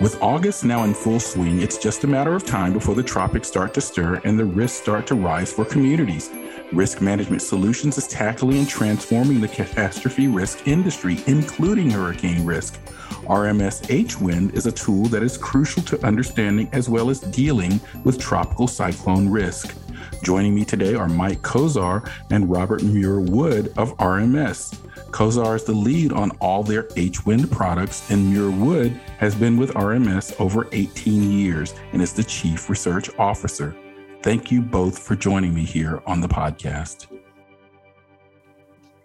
With 0.00 0.22
August 0.22 0.64
now 0.64 0.84
in 0.84 0.94
full 0.94 1.20
swing, 1.20 1.60
it's 1.60 1.76
just 1.76 2.04
a 2.04 2.06
matter 2.06 2.34
of 2.34 2.46
time 2.46 2.72
before 2.72 2.94
the 2.94 3.02
tropics 3.02 3.48
start 3.48 3.74
to 3.74 3.82
stir 3.82 4.18
and 4.24 4.38
the 4.38 4.46
risks 4.46 4.80
start 4.80 5.06
to 5.08 5.14
rise 5.14 5.52
for 5.52 5.66
communities. 5.66 6.30
Risk 6.72 7.02
Management 7.02 7.42
Solutions 7.42 7.98
is 7.98 8.08
tackling 8.08 8.56
and 8.56 8.68
transforming 8.68 9.42
the 9.42 9.48
catastrophe 9.48 10.26
risk 10.26 10.66
industry, 10.66 11.18
including 11.26 11.90
hurricane 11.90 12.46
risk. 12.46 12.80
RMS 13.26 13.90
H 13.90 14.18
Wind 14.18 14.54
is 14.54 14.64
a 14.64 14.72
tool 14.72 15.04
that 15.08 15.22
is 15.22 15.36
crucial 15.36 15.82
to 15.82 16.02
understanding 16.02 16.70
as 16.72 16.88
well 16.88 17.10
as 17.10 17.20
dealing 17.20 17.78
with 18.02 18.18
tropical 18.18 18.66
cyclone 18.66 19.28
risk. 19.28 19.76
Joining 20.22 20.54
me 20.54 20.66
today 20.66 20.94
are 20.94 21.08
Mike 21.08 21.40
Kozar 21.40 22.06
and 22.30 22.50
Robert 22.50 22.82
Muir 22.82 23.20
Wood 23.20 23.72
of 23.78 23.96
RMS. 23.96 24.76
Kozar 25.10 25.56
is 25.56 25.64
the 25.64 25.72
lead 25.72 26.12
on 26.12 26.30
all 26.40 26.62
their 26.62 26.88
H 26.96 27.24
Wind 27.24 27.50
products, 27.50 28.10
and 28.10 28.30
Muir 28.30 28.50
Wood 28.50 28.92
has 29.16 29.34
been 29.34 29.56
with 29.56 29.72
RMS 29.72 30.38
over 30.38 30.68
18 30.72 31.32
years 31.32 31.74
and 31.92 32.02
is 32.02 32.12
the 32.12 32.22
Chief 32.22 32.68
Research 32.68 33.08
Officer. 33.18 33.74
Thank 34.22 34.52
you 34.52 34.60
both 34.60 34.98
for 34.98 35.16
joining 35.16 35.54
me 35.54 35.64
here 35.64 36.02
on 36.06 36.20
the 36.20 36.28
podcast. 36.28 37.06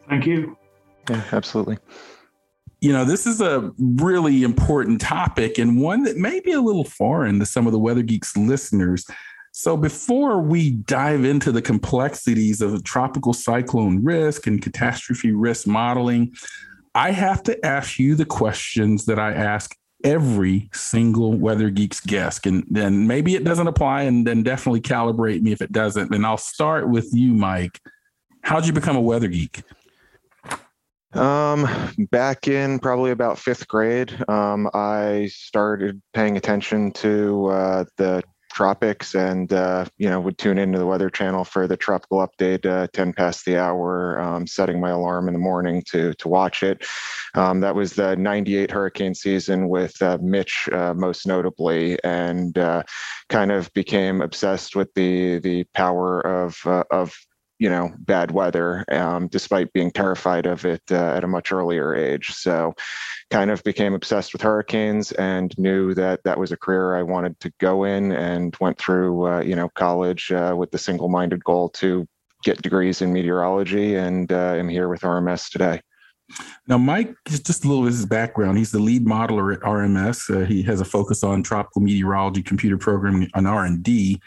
Thank 0.10 0.26
you. 0.26 0.58
Yeah, 1.10 1.24
absolutely. 1.32 1.78
You 2.82 2.92
know, 2.92 3.06
this 3.06 3.26
is 3.26 3.40
a 3.40 3.72
really 3.80 4.44
important 4.44 5.00
topic 5.00 5.60
and 5.60 5.82
one 5.82 6.04
that 6.04 6.18
may 6.18 6.42
be 6.42 6.52
a 6.52 6.62
little 6.62 6.84
foreign 6.84 7.40
to 7.40 7.46
some 7.46 7.66
of 7.66 7.72
the 7.72 7.80
Weather 7.80 8.04
Geeks 8.04 8.36
listeners. 8.36 9.08
So, 9.58 9.78
before 9.78 10.42
we 10.42 10.72
dive 10.72 11.24
into 11.24 11.50
the 11.50 11.62
complexities 11.62 12.62
of 12.62 12.84
tropical 12.84 13.32
cyclone 13.32 14.04
risk 14.04 14.48
and 14.48 14.62
catastrophe 14.62 15.32
risk 15.32 15.66
modeling, 15.66 16.36
I 16.94 17.12
have 17.12 17.42
to 17.44 17.66
ask 17.66 17.98
you 17.98 18.16
the 18.16 18.26
questions 18.26 19.06
that 19.06 19.18
I 19.18 19.32
ask 19.32 19.74
every 20.04 20.70
single 20.74 21.32
Weather 21.32 21.70
Geeks 21.70 22.02
guest. 22.02 22.46
And 22.46 22.66
then 22.70 23.08
maybe 23.08 23.36
it 23.36 23.46
doesn't 23.46 23.66
apply, 23.66 24.02
and 24.02 24.28
then 24.28 24.44
definitely 24.44 24.82
calibrate 24.82 25.42
me 25.42 25.54
if 25.54 25.62
it 25.62 25.72
doesn't. 25.72 26.14
And 26.14 26.26
I'll 26.26 26.36
start 26.36 26.90
with 26.90 27.12
you, 27.14 27.34
Mike. 27.34 27.80
How'd 28.42 28.68
you 28.68 28.74
become 28.74 28.98
a 28.98 29.02
Weather 29.02 29.30
Geek? 29.30 29.64
Um, 31.14 31.66
back 32.12 32.50
in 32.50 32.80
probably 32.80 33.12
about 33.12 33.40
fifth 33.40 33.70
grade, 33.70 34.14
um, 34.28 34.70
I 34.74 35.30
started 35.32 36.02
paying 36.14 36.36
attention 36.36 36.92
to 36.92 37.46
uh, 37.46 37.86
the 37.96 38.22
tropics 38.56 39.16
and 39.16 39.52
uh, 39.52 39.86
you 39.98 40.10
know 40.10 40.20
would 40.20 40.38
tune 40.38 40.58
into 40.58 40.80
the 40.80 40.86
weather 40.86 41.10
channel 41.10 41.44
for 41.44 41.68
the 41.68 41.76
tropical 41.76 42.26
update 42.26 42.66
uh, 42.66 42.88
10 42.94 43.12
past 43.12 43.44
the 43.46 43.58
hour 43.58 44.20
um, 44.20 44.48
setting 44.48 44.80
my 44.80 44.92
alarm 44.92 45.28
in 45.28 45.34
the 45.34 45.40
morning 45.40 45.84
to 45.92 46.14
to 46.16 46.30
watch 46.30 46.64
it. 46.64 46.86
Um, 47.36 47.60
that 47.60 47.76
was 47.76 47.94
the 47.94 48.16
98 48.16 48.72
hurricane 48.72 49.14
season 49.14 49.68
with 49.68 50.02
uh, 50.02 50.18
mitch 50.22 50.70
uh, 50.72 50.94
most 50.94 51.28
notably 51.28 52.02
and 52.04 52.58
uh, 52.58 52.84
kind 53.28 53.52
of 53.52 53.72
became 53.74 54.22
obsessed 54.22 54.76
with 54.76 54.94
the 54.94 55.40
the 55.40 55.66
power 55.74 56.22
of 56.22 56.58
uh, 56.66 56.84
of 56.92 57.14
you 57.60 57.70
know 57.70 57.92
bad 58.00 58.32
weather 58.32 58.84
um, 58.92 59.28
despite 59.28 59.72
being 59.74 59.92
terrified 59.92 60.46
of 60.46 60.66
it 60.66 60.82
uh, 60.92 61.14
at 61.16 61.24
a 61.24 61.28
much 61.28 61.52
earlier 61.52 61.96
age 61.96 62.32
so 62.34 62.74
kind 63.30 63.50
of 63.50 63.64
became 63.64 63.94
obsessed 63.94 64.34
with 64.34 64.42
hurricanes 64.42 65.12
and 65.14 65.58
knew 65.58 65.94
that 65.94 66.22
that 66.24 66.40
was 66.40 66.52
a 66.52 66.58
career 66.58 66.96
i 66.96 67.02
wanted 67.02 67.40
to 67.40 67.52
go 67.60 67.84
in 67.84 68.12
and 68.12 68.56
went 68.60 68.78
through 68.78 69.28
uh, 69.28 69.42
you 69.42 69.56
know 69.56 69.70
college 69.70 70.32
uh, 70.32 70.54
with 70.58 70.72
the 70.72 70.78
single-minded 70.78 71.44
goal 71.44 71.70
to 71.70 72.08
get 72.44 72.62
degrees 72.62 73.02
in 73.02 73.14
meteorology 73.14 73.96
and 73.96 74.32
uh, 74.32 74.54
am 74.56 74.70
here 74.70 74.90
with 74.90 75.02
rms 75.02 75.50
today 75.50 75.80
now, 76.68 76.80
Mike, 76.80 77.16
just 77.28 77.64
a 77.64 77.68
little 77.68 77.84
bit 77.84 77.90
of 77.90 77.98
his 77.98 78.06
background. 78.08 78.58
He's 78.58 78.72
the 78.72 78.80
lead 78.80 79.06
modeler 79.06 79.54
at 79.54 79.62
RMS. 79.62 80.36
Uh, 80.36 80.46
he 80.46 80.64
has 80.64 80.82
a 80.82 80.86
focus 80.86 81.24
on 81.24 81.44
tropical 81.44 81.82
meteorology, 81.82 82.42
computer 82.42 82.80
programming, 82.80 83.30
and 83.36 83.48
R 83.48 83.66
and 83.66 83.84
D. 83.84 84.20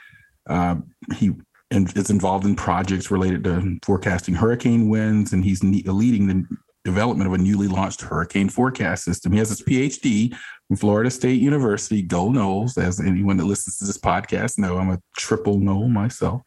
Uh, 0.49 0.77
he 1.17 1.33
and 1.71 1.95
is 1.97 2.11
involved 2.11 2.47
in 2.47 2.57
projects 2.57 3.11
related 3.11 3.45
to 3.45 3.79
forecasting 3.85 4.35
hurricane 4.35 4.89
winds, 4.89 5.33
and 5.33 5.45
he's 5.45 5.63
leading 5.63 6.27
the 6.27 6.45
development 6.85 7.29
of 7.29 7.35
a 7.35 7.43
newly 7.43 7.69
launched 7.69 8.01
hurricane 8.01 8.49
forecast 8.49 9.05
system. 9.05 9.33
He 9.33 9.39
has 9.39 9.51
his 9.51 9.61
PhD 9.61 10.35
from 10.67 10.77
Florida 10.77 11.11
State 11.11 11.41
University. 11.41 12.01
Go 12.01 12.29
Noles, 12.31 12.79
as 12.79 13.01
anyone 13.01 13.37
that 13.37 13.45
listens 13.45 13.79
to 13.79 13.85
this 13.85 13.99
podcast 13.99 14.59
know, 14.59 14.79
I'm 14.79 14.91
a 14.91 15.01
triple 15.17 15.59
Nole 15.59 15.89
myself, 15.89 16.43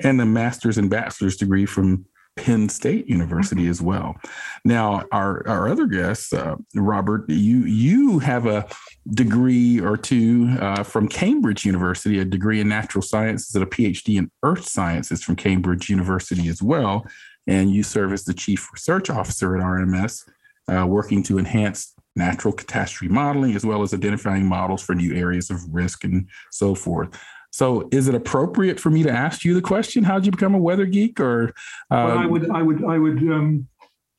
and 0.00 0.20
a 0.20 0.26
master's 0.26 0.78
and 0.78 0.90
bachelor's 0.90 1.36
degree 1.36 1.66
from 1.66 2.06
Penn 2.36 2.68
State 2.68 3.08
University 3.08 3.68
as 3.68 3.80
well. 3.80 4.16
Now, 4.64 5.04
our 5.12 5.46
our 5.48 5.68
other 5.68 5.86
guest, 5.86 6.34
uh, 6.34 6.56
Robert, 6.74 7.28
you 7.28 7.58
you 7.64 8.18
have 8.18 8.46
a 8.46 8.66
degree 9.10 9.80
or 9.80 9.96
two 9.96 10.56
uh, 10.60 10.82
from 10.82 11.08
Cambridge 11.08 11.64
University, 11.64 12.18
a 12.18 12.24
degree 12.24 12.60
in 12.60 12.68
natural 12.68 13.02
sciences, 13.02 13.54
and 13.54 13.62
a 13.62 13.66
PhD 13.66 14.18
in 14.18 14.30
earth 14.42 14.68
sciences 14.68 15.22
from 15.22 15.36
Cambridge 15.36 15.88
University 15.88 16.48
as 16.48 16.62
well. 16.62 17.06
And 17.46 17.70
you 17.70 17.82
serve 17.82 18.12
as 18.12 18.24
the 18.24 18.34
chief 18.34 18.72
research 18.72 19.10
officer 19.10 19.56
at 19.56 19.62
RMS, 19.62 20.28
uh, 20.68 20.86
working 20.86 21.22
to 21.24 21.38
enhance 21.38 21.94
natural 22.16 22.52
catastrophe 22.52 23.12
modeling 23.12 23.54
as 23.56 23.66
well 23.66 23.82
as 23.82 23.92
identifying 23.92 24.46
models 24.46 24.82
for 24.82 24.94
new 24.94 25.14
areas 25.14 25.50
of 25.50 25.62
risk 25.74 26.04
and 26.04 26.28
so 26.50 26.74
forth. 26.74 27.08
So, 27.54 27.88
is 27.92 28.08
it 28.08 28.16
appropriate 28.16 28.80
for 28.80 28.90
me 28.90 29.04
to 29.04 29.12
ask 29.12 29.44
you 29.44 29.54
the 29.54 29.62
question? 29.62 30.02
How 30.02 30.16
did 30.16 30.26
you 30.26 30.32
become 30.32 30.56
a 30.56 30.58
weather 30.58 30.86
geek? 30.86 31.20
Or 31.20 31.54
um... 31.88 32.04
well, 32.04 32.18
I 32.18 32.26
would, 32.26 32.50
I 32.50 32.62
would, 32.62 32.84
I 32.84 32.98
would 32.98 33.18
um, 33.18 33.68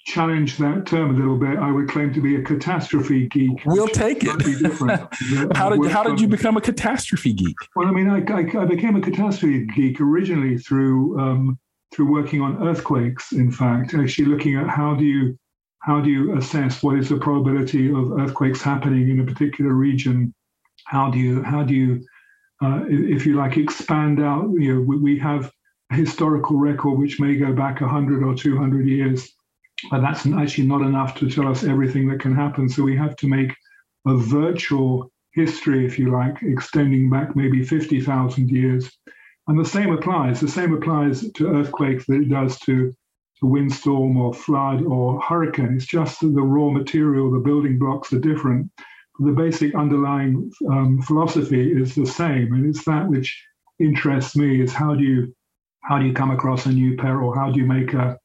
challenge 0.05 0.57
that 0.59 0.85
term 0.85 1.13
a 1.13 1.17
little 1.19 1.37
bit. 1.37 1.59
I 1.59 1.69
would 1.69 1.89
claim 1.89 2.13
to 2.13 2.21
be 2.21 2.37
a 2.37 2.41
catastrophe 2.41 3.27
geek. 3.27 3.61
We'll 3.65 3.89
take 3.89 4.19
it. 4.21 4.29
how 5.57 5.69
did 5.69 5.91
how 5.91 6.03
did 6.03 6.21
you 6.21 6.29
become 6.29 6.55
a 6.55 6.61
catastrophe 6.61 7.33
geek? 7.33 7.57
Well, 7.75 7.89
I 7.89 7.91
mean, 7.91 8.07
I, 8.07 8.19
I, 8.19 8.61
I 8.61 8.65
became 8.65 8.95
a 8.95 9.01
catastrophe 9.01 9.65
geek 9.65 9.99
originally 9.99 10.57
through 10.57 11.19
um, 11.19 11.59
through 11.93 12.09
working 12.09 12.39
on 12.39 12.65
earthquakes. 12.65 13.33
In 13.33 13.51
fact, 13.51 13.93
actually 13.95 14.27
looking 14.27 14.55
at 14.55 14.69
how 14.69 14.95
do 14.95 15.03
you 15.03 15.37
how 15.79 15.99
do 15.99 16.09
you 16.09 16.37
assess 16.37 16.81
what 16.81 16.97
is 16.97 17.09
the 17.09 17.17
probability 17.17 17.89
of 17.89 18.17
earthquakes 18.17 18.61
happening 18.61 19.09
in 19.09 19.19
a 19.19 19.25
particular 19.25 19.73
region? 19.73 20.33
How 20.85 21.11
do 21.11 21.19
you 21.19 21.43
how 21.43 21.63
do 21.63 21.73
you 21.73 22.01
uh, 22.65 22.85
if 22.87 23.25
you 23.25 23.35
like, 23.35 23.57
expand 23.57 24.19
out. 24.21 24.49
You 24.57 24.75
know, 24.75 24.81
we, 24.81 24.97
we 24.97 25.19
have 25.19 25.51
a 25.91 25.95
historical 25.95 26.57
record 26.57 26.97
which 26.97 27.19
may 27.19 27.35
go 27.35 27.53
back 27.53 27.81
100 27.81 28.23
or 28.23 28.33
200 28.33 28.87
years, 28.87 29.31
but 29.91 30.01
that's 30.01 30.25
actually 30.25 30.67
not 30.67 30.81
enough 30.81 31.15
to 31.19 31.29
tell 31.29 31.47
us 31.47 31.63
everything 31.63 32.07
that 32.09 32.19
can 32.19 32.35
happen. 32.35 32.67
So 32.67 32.83
we 32.83 32.97
have 32.97 33.15
to 33.17 33.27
make 33.27 33.53
a 34.07 34.17
virtual 34.17 35.11
history, 35.33 35.85
if 35.85 35.99
you 35.99 36.11
like, 36.11 36.41
extending 36.41 37.09
back 37.09 37.35
maybe 37.35 37.63
50,000 37.63 38.49
years. 38.49 38.89
And 39.47 39.59
the 39.59 39.65
same 39.65 39.91
applies. 39.91 40.39
The 40.39 40.47
same 40.47 40.73
applies 40.73 41.29
to 41.33 41.47
earthquakes 41.47 42.05
that 42.07 42.21
it 42.21 42.29
does 42.29 42.57
to, 42.61 42.95
to 43.39 43.45
windstorm 43.45 44.17
or 44.17 44.33
flood 44.33 44.83
or 44.83 45.21
hurricane. 45.21 45.75
It's 45.75 45.85
just 45.85 46.21
the 46.21 46.41
raw 46.41 46.69
material, 46.71 47.31
the 47.31 47.39
building 47.39 47.77
blocks 47.77 48.11
are 48.13 48.19
different 48.19 48.71
the 49.19 49.31
basic 49.31 49.75
underlying 49.75 50.51
um, 50.69 51.01
philosophy 51.01 51.71
is 51.71 51.95
the 51.95 52.05
same, 52.05 52.53
and 52.53 52.65
it's 52.65 52.85
that 52.85 53.07
which 53.07 53.43
interests 53.79 54.35
me: 54.35 54.61
is 54.61 54.73
how 54.73 54.95
do 54.95 55.03
you 55.03 55.35
how 55.83 55.99
do 55.99 56.05
you 56.05 56.13
come 56.13 56.31
across 56.31 56.65
a 56.65 56.71
new 56.71 56.97
peril? 56.97 57.33
How 57.33 57.51
do 57.51 57.59
you 57.59 57.65
make 57.65 57.93
a 57.93 58.17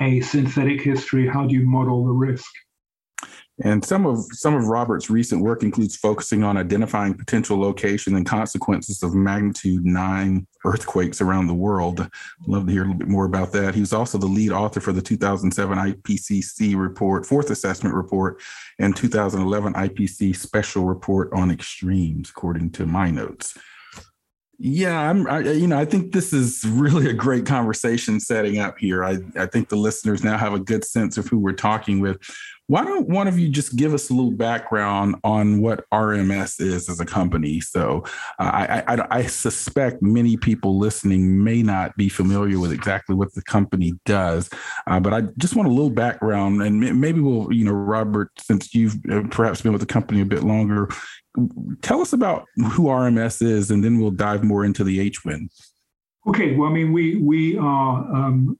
a 0.00 0.20
synthetic 0.20 0.82
history? 0.82 1.28
How 1.28 1.46
do 1.46 1.54
you 1.54 1.66
model 1.66 2.04
the 2.04 2.12
risk? 2.12 2.50
And 3.62 3.84
some 3.84 4.04
of 4.04 4.24
some 4.32 4.54
of 4.54 4.66
Robert's 4.66 5.08
recent 5.08 5.40
work 5.40 5.62
includes 5.62 5.94
focusing 5.94 6.42
on 6.42 6.56
identifying 6.56 7.14
potential 7.14 7.56
location 7.56 8.16
and 8.16 8.26
consequences 8.26 9.00
of 9.04 9.14
magnitude 9.14 9.84
nine 9.84 10.48
earthquakes 10.64 11.20
around 11.20 11.46
the 11.46 11.54
world. 11.54 12.08
Love 12.48 12.66
to 12.66 12.72
hear 12.72 12.82
a 12.82 12.86
little 12.86 12.98
bit 12.98 13.08
more 13.08 13.26
about 13.26 13.52
that. 13.52 13.74
He 13.74 13.80
was 13.80 13.92
also 13.92 14.18
the 14.18 14.26
lead 14.26 14.50
author 14.50 14.80
for 14.80 14.92
the 14.92 15.02
2007 15.02 15.78
IPCC 15.78 16.76
report, 16.76 17.26
fourth 17.26 17.50
assessment 17.50 17.94
report, 17.94 18.42
and 18.80 18.96
2011 18.96 19.74
IPCC 19.74 20.34
special 20.34 20.84
report 20.84 21.32
on 21.32 21.52
extremes, 21.52 22.30
according 22.30 22.70
to 22.72 22.86
my 22.86 23.08
notes. 23.10 23.56
Yeah, 24.58 25.10
I'm. 25.10 25.26
I, 25.26 25.40
you 25.40 25.66
know, 25.66 25.78
I 25.78 25.84
think 25.84 26.12
this 26.12 26.32
is 26.32 26.64
really 26.64 27.10
a 27.10 27.12
great 27.12 27.44
conversation 27.44 28.20
setting 28.20 28.58
up 28.58 28.78
here. 28.78 29.04
I, 29.04 29.18
I 29.36 29.46
think 29.46 29.68
the 29.68 29.76
listeners 29.76 30.22
now 30.22 30.38
have 30.38 30.54
a 30.54 30.60
good 30.60 30.84
sense 30.84 31.18
of 31.18 31.26
who 31.26 31.38
we're 31.38 31.52
talking 31.52 32.00
with. 32.00 32.18
Why 32.66 32.82
don't 32.82 33.08
one 33.08 33.28
of 33.28 33.38
you 33.38 33.50
just 33.50 33.76
give 33.76 33.92
us 33.92 34.08
a 34.08 34.14
little 34.14 34.30
background 34.30 35.16
on 35.22 35.60
what 35.60 35.84
RMS 35.92 36.60
is 36.60 36.88
as 36.88 36.98
a 36.98 37.04
company? 37.04 37.60
So 37.60 38.04
uh, 38.38 38.50
I, 38.52 38.82
I, 38.86 39.06
I, 39.18 39.26
suspect 39.26 40.00
many 40.00 40.38
people 40.38 40.78
listening 40.78 41.44
may 41.44 41.62
not 41.62 41.94
be 41.98 42.08
familiar 42.08 42.58
with 42.58 42.72
exactly 42.72 43.14
what 43.14 43.34
the 43.34 43.42
company 43.42 43.92
does, 44.06 44.48
uh, 44.86 44.98
but 44.98 45.12
I 45.12 45.22
just 45.36 45.56
want 45.56 45.68
a 45.68 45.72
little 45.72 45.90
background, 45.90 46.62
and 46.62 46.80
maybe 46.98 47.20
we'll, 47.20 47.52
you 47.52 47.66
know, 47.66 47.72
Robert, 47.72 48.30
since 48.38 48.74
you've 48.74 48.96
uh, 49.10 49.22
perhaps 49.30 49.60
been 49.60 49.72
with 49.72 49.82
the 49.82 49.86
company 49.86 50.22
a 50.22 50.26
bit 50.26 50.42
longer, 50.42 50.88
tell 51.82 52.00
us 52.00 52.14
about 52.14 52.46
who 52.56 52.84
RMS 52.84 53.42
is, 53.42 53.70
and 53.70 53.84
then 53.84 54.00
we'll 54.00 54.10
dive 54.10 54.42
more 54.42 54.64
into 54.64 54.84
the 54.84 55.10
HWind. 55.10 55.48
Okay, 56.26 56.56
well, 56.56 56.70
I 56.70 56.72
mean, 56.72 56.92
we 56.92 57.16
we 57.16 57.58
are 57.58 58.14
um, 58.14 58.58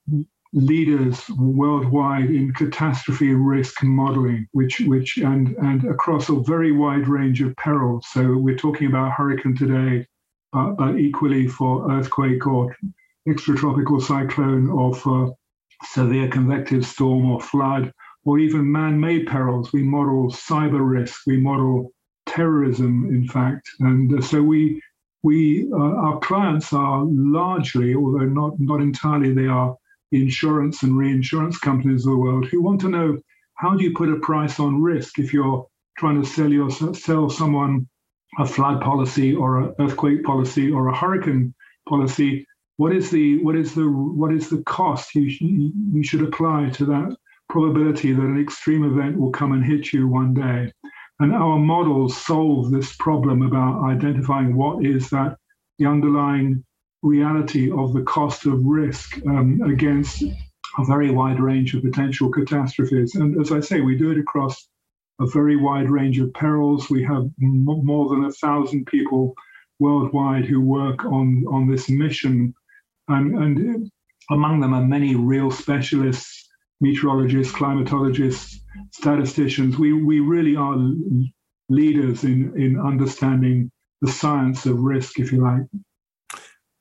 leaders 0.55 1.29
worldwide 1.31 2.31
in 2.31 2.53
catastrophe 2.53 3.35
risk 3.35 3.83
modeling, 3.83 4.47
which 4.53 4.81
which 4.87 5.17
and 5.19 5.49
and 5.56 5.85
across 5.85 6.29
a 6.29 6.41
very 6.47 6.71
wide 6.71 7.09
range 7.09 7.43
of 7.43 7.56
perils. 7.56 8.06
So 8.12 8.37
we're 8.37 8.56
talking 8.56 8.87
about 8.87 9.12
hurricane 9.12 9.56
today, 9.56 10.06
uh, 10.53 10.71
but 10.71 10.99
equally 10.99 11.49
for 11.49 11.91
earthquake 11.91 12.47
or 12.47 12.75
extratropical 13.29 14.01
cyclone, 14.01 14.71
or 14.71 14.95
for 14.95 15.35
severe 15.83 16.29
convective 16.29 16.87
storm 16.87 17.31
or 17.31 17.41
flood, 17.41 17.93
or 18.25 18.39
even 18.39 18.71
man-made 18.71 19.27
perils. 19.27 19.73
We 19.73 19.83
model 19.83 20.31
cyber 20.31 20.89
risk. 20.89 21.23
We 21.27 21.37
model 21.37 21.93
terrorism, 22.27 23.09
in 23.11 23.27
fact, 23.27 23.69
and 23.81 24.19
uh, 24.19 24.23
so 24.23 24.41
we 24.41 24.81
we 25.25 25.69
uh, 25.73 25.95
our 26.06 26.21
clients 26.21 26.73
are 26.73 27.05
largely, 27.05 27.97
although 27.97 28.27
not 28.27 28.61
not 28.61 28.81
entirely, 28.81 29.35
they 29.35 29.49
are 29.49 29.77
the 30.15 30.23
insurance 30.23 30.85
and 30.85 30.97
reinsurance 30.97 31.59
companies 31.59 32.07
of 32.07 32.13
the 32.13 32.17
world 32.17 32.47
who 32.47 32.63
want 32.63 32.81
to 32.81 32.89
know 32.89 33.19
how 33.55 33.77
do 33.77 33.83
you 33.83 33.93
put 33.95 34.13
a 34.13 34.21
price 34.21 34.61
on 34.61 34.81
risk 34.81 35.19
if 35.19 35.33
you're 35.33 35.67
trying 35.99 36.23
to 36.23 36.29
sell 36.29 36.49
your 36.49 36.71
sell 36.71 37.29
someone 37.29 37.89
a 38.39 38.47
flood 38.47 38.81
policy 38.81 39.35
or 39.35 39.59
an 39.59 39.75
earthquake 39.81 40.23
policy 40.23 40.71
or 40.71 40.87
a 40.87 40.97
hurricane 40.97 41.53
policy? 41.89 42.47
What 42.77 42.95
is 42.95 43.11
the 43.11 43.43
what 43.43 43.57
is 43.57 43.75
the 43.75 43.91
what 43.91 44.33
is 44.33 44.49
the 44.51 44.63
cost 44.63 45.17
you, 45.17 45.73
you 45.93 46.05
should 46.05 46.23
apply 46.23 46.71
to 46.75 46.85
that 46.87 47.17
probability 47.49 48.13
that 48.13 48.23
an 48.23 48.41
extreme 48.41 48.85
event 48.85 49.19
will 49.19 49.33
come 49.33 49.51
and 49.51 49.65
hit 49.65 49.93
you 49.93 50.07
one 50.07 50.33
day? 50.33 50.73
And 51.19 51.35
our 51.35 51.59
models 51.59 52.17
solve 52.17 52.71
this 52.71 52.95
problem 52.97 53.43
about 53.43 53.83
identifying 53.85 54.55
what 54.55 54.87
is 54.87 55.11
that 55.11 55.39
the 55.79 55.87
underlying 55.87 56.65
reality 57.05 57.71
of 57.71 57.93
the 57.93 58.03
cost 58.03 58.47
of 58.47 58.65
risk 58.65 59.21
um, 59.27 59.61
against 59.62 60.23
a 60.79 60.85
very 60.87 61.11
wide 61.11 61.41
range 61.41 61.75
of 61.75 61.83
potential 61.83 62.31
catastrophes. 62.31 63.15
And 63.15 63.41
as 63.41 63.53
I 63.53 63.61
say, 63.61 63.81
we 63.81 63.97
do 63.97 64.11
it 64.11 64.19
across 64.19 64.69
a 65.21 65.27
very 65.27 65.56
wide 65.56 65.91
range 65.91 66.19
of 66.19 66.35
perils. 66.35 66.91
We 66.91 67.05
have 67.05 67.25
m- 67.43 67.65
more 67.65 68.09
than 68.11 68.25
a 68.25 68.33
thousand 68.33 68.87
people 68.87 69.35
worldwide 69.79 70.47
who 70.47 70.61
work 70.62 71.05
on, 71.05 71.45
on 71.51 71.71
this 71.71 71.91
mission. 71.91 72.55
And, 73.09 73.37
and 73.37 73.91
among 74.31 74.61
them 74.61 74.75
are 74.75 74.83
many 74.85 75.15
real 75.15 75.51
specialists, 75.53 76.49
meteorologists, 76.81 77.55
climatologists, 77.55 78.56
statisticians. 78.93 79.79
We, 79.79 79.93
we 79.93 80.21
really 80.21 80.56
are 80.56 80.77
leaders 81.69 82.25
in, 82.25 82.55
in 82.61 82.81
understanding 82.81 83.71
the 84.01 84.11
science 84.11 84.67
of 84.67 84.81
risk, 84.81 85.21
if 85.21 85.33
you 85.33 85.43
like. 85.43 85.62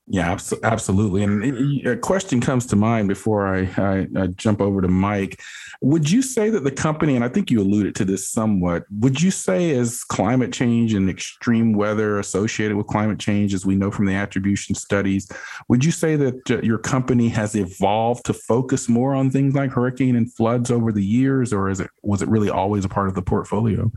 Yeah, 0.06 0.36
absolutely. 0.62 1.22
And 1.22 1.86
a 1.86 1.96
question 1.96 2.38
comes 2.38 2.66
to 2.66 2.76
mind 2.76 3.08
before 3.08 3.46
I, 3.46 3.60
I, 3.78 4.06
I, 4.16 4.26
jump 4.26 4.60
over 4.60 4.82
to 4.82 4.88
Mike. 4.88 5.40
Would 5.80 6.10
you 6.10 6.20
say 6.20 6.50
that 6.50 6.62
the 6.62 6.70
company, 6.70 7.16
and 7.16 7.24
I 7.24 7.28
think 7.30 7.50
you 7.50 7.62
alluded 7.62 7.94
to 7.96 8.04
this 8.04 8.28
somewhat, 8.28 8.84
would 8.90 9.22
you 9.22 9.30
say 9.30 9.70
as 9.70 10.04
climate 10.04 10.52
change 10.52 10.92
and 10.92 11.08
extreme 11.08 11.72
weather 11.72 12.18
associated 12.18 12.76
with 12.76 12.86
climate 12.86 13.18
change, 13.18 13.54
as 13.54 13.64
we 13.64 13.76
know 13.76 13.90
from 13.90 14.04
the 14.04 14.14
attribution 14.14 14.74
studies, 14.74 15.26
would 15.68 15.82
you 15.82 15.90
say 15.90 16.16
that 16.16 16.50
uh, 16.50 16.60
your 16.60 16.78
company 16.78 17.30
has 17.30 17.54
evolved 17.54 18.26
to 18.26 18.34
focus 18.34 18.90
more 18.90 19.14
on 19.14 19.30
things 19.30 19.54
like 19.54 19.70
hurricane 19.70 20.16
and 20.16 20.30
floods 20.34 20.70
over 20.70 20.92
the 20.92 21.04
years, 21.04 21.50
or 21.50 21.70
is 21.70 21.80
it 21.80 21.88
was 22.02 22.20
it 22.20 22.28
really 22.28 22.50
always 22.50 22.84
a 22.84 22.90
part 22.90 23.08
of 23.08 23.14
the 23.14 23.22
portfolio? 23.22 23.90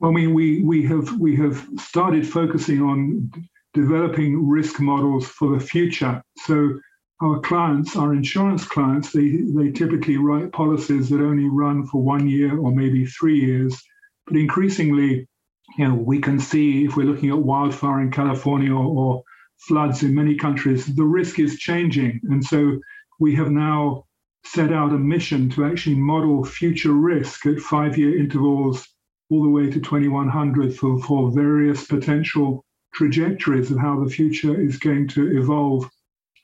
Well, 0.00 0.10
I 0.10 0.14
mean, 0.14 0.34
we 0.34 0.62
we 0.62 0.84
have 0.86 1.16
we 1.20 1.36
have 1.36 1.64
started 1.78 2.26
focusing 2.26 2.82
on 2.82 3.30
developing 3.78 4.48
risk 4.48 4.80
models 4.80 5.28
for 5.28 5.54
the 5.54 5.64
future. 5.64 6.20
So 6.38 6.80
our 7.22 7.38
clients, 7.40 7.96
our 7.96 8.12
insurance 8.12 8.64
clients, 8.64 9.12
they, 9.12 9.42
they 9.54 9.70
typically 9.70 10.16
write 10.16 10.52
policies 10.52 11.08
that 11.08 11.20
only 11.20 11.48
run 11.48 11.86
for 11.86 12.02
one 12.02 12.28
year 12.28 12.58
or 12.58 12.72
maybe 12.72 13.06
three 13.06 13.38
years. 13.38 13.80
But 14.26 14.36
increasingly, 14.36 15.28
you 15.76 15.88
know, 15.88 15.94
we 15.94 16.20
can 16.20 16.40
see 16.40 16.84
if 16.84 16.96
we're 16.96 17.06
looking 17.06 17.30
at 17.30 17.38
wildfire 17.38 18.00
in 18.00 18.10
California 18.10 18.72
or, 18.72 18.86
or 18.98 19.22
floods 19.68 20.02
in 20.02 20.14
many 20.14 20.34
countries, 20.34 20.86
the 20.86 21.04
risk 21.04 21.38
is 21.38 21.58
changing. 21.58 22.20
And 22.30 22.44
so 22.44 22.78
we 23.20 23.36
have 23.36 23.50
now 23.50 24.04
set 24.44 24.72
out 24.72 24.92
a 24.92 24.98
mission 24.98 25.50
to 25.50 25.64
actually 25.64 25.96
model 25.96 26.44
future 26.44 26.92
risk 26.92 27.46
at 27.46 27.60
five 27.60 27.96
year 27.96 28.18
intervals 28.18 28.86
all 29.30 29.42
the 29.42 29.48
way 29.48 29.70
to 29.70 29.80
2100 29.80 30.74
for, 30.74 31.00
for 31.02 31.30
various 31.30 31.86
potential 31.86 32.64
trajectories 32.94 33.70
of 33.70 33.78
how 33.78 34.02
the 34.02 34.10
future 34.10 34.60
is 34.60 34.78
going 34.78 35.08
to 35.08 35.38
evolve. 35.38 35.88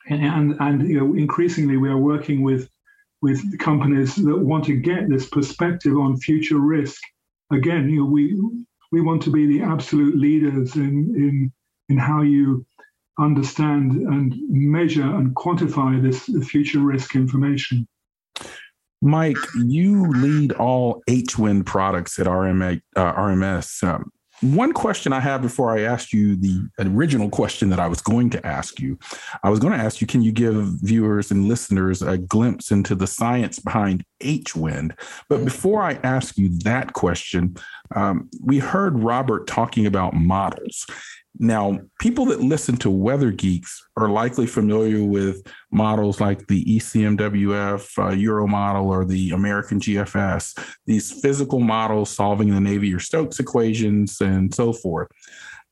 And, 0.09 0.55
and, 0.59 0.87
you 0.87 0.99
know, 0.99 1.15
increasingly, 1.15 1.77
we 1.77 1.89
are 1.89 1.97
working 1.97 2.43
with, 2.43 2.69
with 3.21 3.59
companies 3.59 4.15
that 4.15 4.37
want 4.37 4.65
to 4.65 4.75
get 4.75 5.09
this 5.09 5.27
perspective 5.27 5.97
on 5.97 6.17
future 6.17 6.59
risk. 6.59 7.01
Again, 7.51 7.89
you 7.89 8.01
know, 8.01 8.05
we, 8.05 8.39
we 8.91 9.01
want 9.01 9.23
to 9.23 9.31
be 9.31 9.45
the 9.47 9.63
absolute 9.63 10.15
leaders 10.15 10.75
in, 10.75 11.13
in, 11.15 11.51
in 11.89 11.97
how 11.97 12.21
you 12.21 12.65
understand 13.19 13.93
and 13.93 14.35
measure 14.49 15.03
and 15.03 15.35
quantify 15.35 16.01
this 16.01 16.29
future 16.47 16.79
risk 16.79 17.15
information. 17.15 17.87
Mike, 19.01 19.37
you 19.63 20.07
lead 20.09 20.51
all 20.53 21.03
HWind 21.07 21.65
products 21.65 22.17
at 22.19 22.25
RMA, 22.25 22.81
uh, 22.95 23.13
RMS. 23.13 23.83
Um, 23.83 24.11
one 24.41 24.73
question 24.73 25.13
I 25.13 25.19
have 25.19 25.41
before 25.41 25.77
I 25.77 25.81
ask 25.81 26.11
you 26.11 26.35
the 26.35 26.67
original 26.79 27.29
question 27.29 27.69
that 27.69 27.79
I 27.79 27.87
was 27.87 28.01
going 28.01 28.29
to 28.31 28.45
ask 28.45 28.79
you, 28.79 28.99
I 29.43 29.49
was 29.49 29.59
going 29.59 29.73
to 29.73 29.83
ask 29.83 30.01
you, 30.01 30.07
can 30.07 30.21
you 30.21 30.31
give 30.31 30.55
viewers 30.55 31.31
and 31.31 31.47
listeners 31.47 32.01
a 32.01 32.17
glimpse 32.17 32.71
into 32.71 32.95
the 32.95 33.07
science 33.07 33.59
behind 33.59 34.03
H 34.21 34.55
wind? 34.55 34.95
But 35.29 35.45
before 35.45 35.81
I 35.81 35.93
ask 36.03 36.37
you 36.37 36.49
that 36.59 36.93
question, 36.93 37.55
um, 37.95 38.29
we 38.43 38.59
heard 38.59 38.99
Robert 38.99 39.47
talking 39.47 39.85
about 39.85 40.13
models. 40.13 40.85
Now, 41.37 41.79
people 41.99 42.25
that 42.25 42.41
listen 42.41 42.77
to 42.77 42.89
Weather 42.89 43.31
Geeks 43.31 43.85
are 43.97 44.09
likely 44.09 44.47
familiar 44.47 45.03
with 45.03 45.45
models 45.71 46.21
like 46.21 46.47
the 46.47 46.63
ECMWF 46.65 47.97
uh, 47.97 48.11
Euro 48.11 48.47
model 48.47 48.89
or 48.89 49.05
the 49.05 49.31
American 49.31 49.79
GFS, 49.79 50.57
these 50.85 51.11
physical 51.21 51.59
models 51.59 52.09
solving 52.09 52.49
the 52.49 52.59
Navier 52.59 53.01
Stokes 53.01 53.39
equations 53.39 54.21
and 54.21 54.53
so 54.53 54.71
forth. 54.71 55.09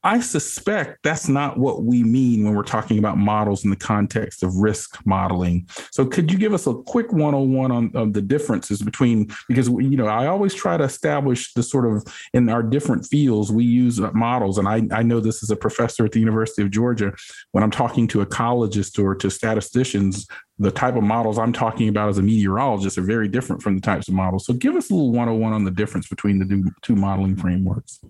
I 0.06 0.20
suspect 0.20 1.02
that's 1.04 1.30
not 1.30 1.58
what 1.58 1.84
we 1.84 2.04
mean 2.04 2.44
when 2.44 2.56
we're 2.56 2.64
talking 2.64 3.00
about 3.00 3.18
models 3.18 3.64
in 3.64 3.70
the 3.70 3.78
context 3.78 4.44
of 4.44 4.54
risk 4.58 5.00
modeling. 5.06 5.66
So, 5.92 6.06
could 6.06 6.30
you 6.30 6.38
give 6.38 6.54
us 6.54 6.68
a 6.68 6.74
quick 6.74 7.14
101 7.14 7.72
on, 7.72 7.96
on 7.96 8.12
the 8.12 8.22
differences 8.22 8.82
between, 8.82 9.32
because, 9.48 9.70
you 9.70 9.96
know, 9.96 10.08
I 10.08 10.28
always 10.28 10.54
try 10.54 10.76
to 10.76 10.84
establish 10.84 11.54
the 11.54 11.64
sort 11.64 11.86
of 11.86 12.04
in 12.34 12.50
our 12.50 12.62
different 12.62 13.06
fields, 13.06 13.50
we 13.50 13.64
use 13.64 14.00
models. 14.14 14.58
And 14.58 14.68
I, 14.68 14.82
I 14.92 15.04
know 15.04 15.22
this 15.22 15.42
as 15.42 15.50
a 15.50 15.56
professor 15.56 16.04
at 16.04 16.12
the 16.12 16.20
University 16.20 16.62
of 16.62 16.72
Georgia. 16.72 17.14
When 17.54 17.64
I'm 17.64 17.72
talking 17.72 18.08
to 18.10 18.26
ecologists 18.26 19.02
or 19.02 19.16
to 19.16 19.32
statisticians, 19.32 20.28
the 20.60 20.72
type 20.72 20.98
of 20.98 21.04
models 21.04 21.40
I'm 21.40 21.54
talking 21.54 21.88
about 21.88 22.10
as 22.10 22.18
a 22.18 22.22
meteorologist 22.22 22.98
are 22.98 23.04
very 23.04 23.30
different 23.30 23.62
from 23.62 23.76
the 23.76 23.82
types 23.82 24.10
of 24.10 24.16
models. 24.16 24.46
So, 24.46 24.54
give 24.54 24.76
us 24.76 24.92
a 24.92 24.94
little 24.94 25.12
101 25.12 25.54
on 25.54 25.64
the 25.64 25.72
difference 25.72 26.10
between 26.10 26.40
the 26.40 26.72
two 26.82 26.98
modeling 26.98 27.38
frameworks. 27.38 28.02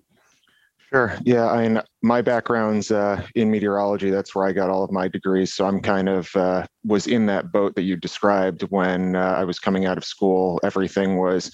Sure. 0.94 1.18
Yeah. 1.24 1.48
I 1.50 1.66
mean, 1.68 1.82
my 2.02 2.22
background's 2.22 2.92
uh, 2.92 3.20
in 3.34 3.50
meteorology. 3.50 4.10
That's 4.10 4.32
where 4.34 4.46
I 4.46 4.52
got 4.52 4.70
all 4.70 4.84
of 4.84 4.92
my 4.92 5.08
degrees. 5.08 5.52
So 5.52 5.66
I'm 5.66 5.80
kind 5.80 6.08
of 6.08 6.34
uh, 6.36 6.66
was 6.84 7.08
in 7.08 7.26
that 7.26 7.50
boat 7.50 7.74
that 7.74 7.82
you 7.82 7.96
described 7.96 8.62
when 8.70 9.16
uh, 9.16 9.34
I 9.36 9.42
was 9.44 9.58
coming 9.58 9.86
out 9.86 9.98
of 9.98 10.04
school. 10.04 10.60
Everything 10.62 11.16
was, 11.18 11.50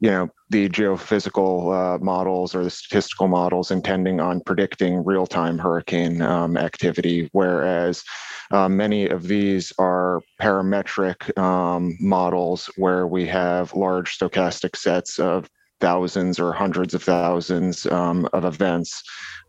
you 0.00 0.10
know, 0.10 0.30
the 0.48 0.70
geophysical 0.70 1.96
uh, 1.96 1.98
models 2.02 2.54
or 2.54 2.64
the 2.64 2.70
statistical 2.70 3.28
models 3.28 3.70
intending 3.70 4.18
on 4.18 4.40
predicting 4.40 5.04
real 5.04 5.26
time 5.26 5.58
hurricane 5.58 6.22
um, 6.22 6.56
activity, 6.56 7.28
whereas 7.32 8.02
uh, 8.50 8.68
many 8.68 9.08
of 9.08 9.24
these 9.28 9.74
are 9.78 10.22
parametric 10.40 11.36
um, 11.38 11.98
models 12.00 12.70
where 12.76 13.06
we 13.06 13.26
have 13.26 13.74
large 13.74 14.18
stochastic 14.18 14.74
sets 14.74 15.18
of 15.18 15.48
thousands 15.80 16.38
or 16.38 16.52
hundreds 16.52 16.94
of 16.94 17.02
thousands 17.02 17.86
um, 17.86 18.28
of 18.32 18.44
events. 18.44 19.02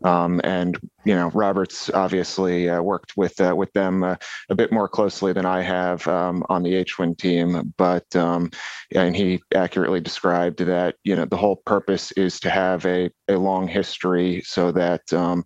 Um, 0.04 0.40
and 0.42 0.76
you 1.04 1.14
know, 1.14 1.28
Robert's 1.28 1.90
obviously 1.90 2.68
uh, 2.68 2.82
worked 2.82 3.16
with 3.16 3.40
uh, 3.40 3.54
with 3.56 3.72
them 3.72 4.02
uh, 4.02 4.16
a 4.50 4.54
bit 4.54 4.72
more 4.72 4.88
closely 4.88 5.32
than 5.32 5.46
I 5.46 5.62
have 5.62 6.06
um, 6.08 6.44
on 6.48 6.62
the 6.62 6.84
HWind 6.84 7.18
team. 7.18 7.72
But 7.76 8.14
um, 8.16 8.50
and 8.94 9.14
he 9.14 9.40
accurately 9.54 10.00
described 10.00 10.58
that 10.58 10.96
you 11.04 11.14
know 11.14 11.24
the 11.24 11.36
whole 11.36 11.56
purpose 11.56 12.12
is 12.12 12.40
to 12.40 12.50
have 12.50 12.84
a 12.86 13.10
a 13.28 13.36
long 13.36 13.68
history 13.68 14.42
so 14.44 14.72
that 14.72 15.12
um, 15.12 15.44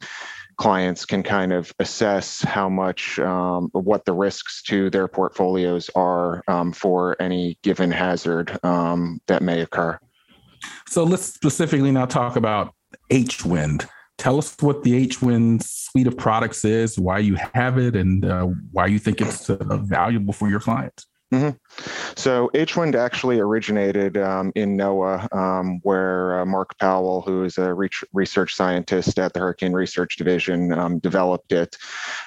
clients 0.57 1.05
can 1.05 1.23
kind 1.23 1.53
of 1.53 1.73
assess 1.79 2.43
how 2.43 2.69
much 2.69 3.19
um, 3.19 3.69
what 3.73 4.05
the 4.05 4.13
risks 4.13 4.63
to 4.63 4.91
their 4.91 5.09
portfolios 5.09 5.91
are 5.95 6.43
um, 6.49 6.73
for 6.73 7.21
any 7.21 7.59
given 7.63 7.91
hazard 7.91 8.59
um, 8.65 9.21
that 9.27 9.43
may 9.43 9.61
occur. 9.61 9.99
So 10.89 11.05
let's 11.05 11.25
specifically 11.25 11.93
now 11.93 12.07
talk 12.07 12.37
about 12.37 12.75
HWind. 13.11 13.87
Tell 14.19 14.39
us 14.39 14.57
what 14.61 14.83
the 14.83 15.07
HWind 15.09 15.63
suite 15.63 16.07
of 16.07 16.17
products 16.17 16.65
is, 16.65 16.99
why 16.99 17.19
you 17.19 17.37
have 17.55 17.79
it, 17.79 17.95
and 17.95 18.25
uh, 18.25 18.47
why 18.73 18.87
you 18.87 18.99
think 18.99 19.21
it's 19.21 19.51
uh, 19.51 19.57
valuable 19.83 20.33
for 20.33 20.49
your 20.49 20.61
clients. 20.61 21.07
Mm-hmm. 21.35 21.57
So 22.15 22.51
HWIND 22.55 22.95
actually 22.95 23.41
originated 23.41 24.17
um, 24.17 24.53
in 24.55 24.77
NOAA, 24.77 25.35
um, 25.35 25.81
where 25.83 26.41
uh, 26.41 26.47
Mark 26.47 26.79
Powell, 26.79 27.23
who 27.23 27.43
is 27.43 27.59
a 27.59 27.75
re- 27.75 27.91
research 28.13 28.55
scientist 28.55 29.19
at 29.19 29.33
the 29.33 29.41
Hurricane 29.41 29.73
Research 29.73 30.17
Division, 30.17 30.73
um, 30.73 30.99
developed 31.01 31.53
it. 31.53 31.77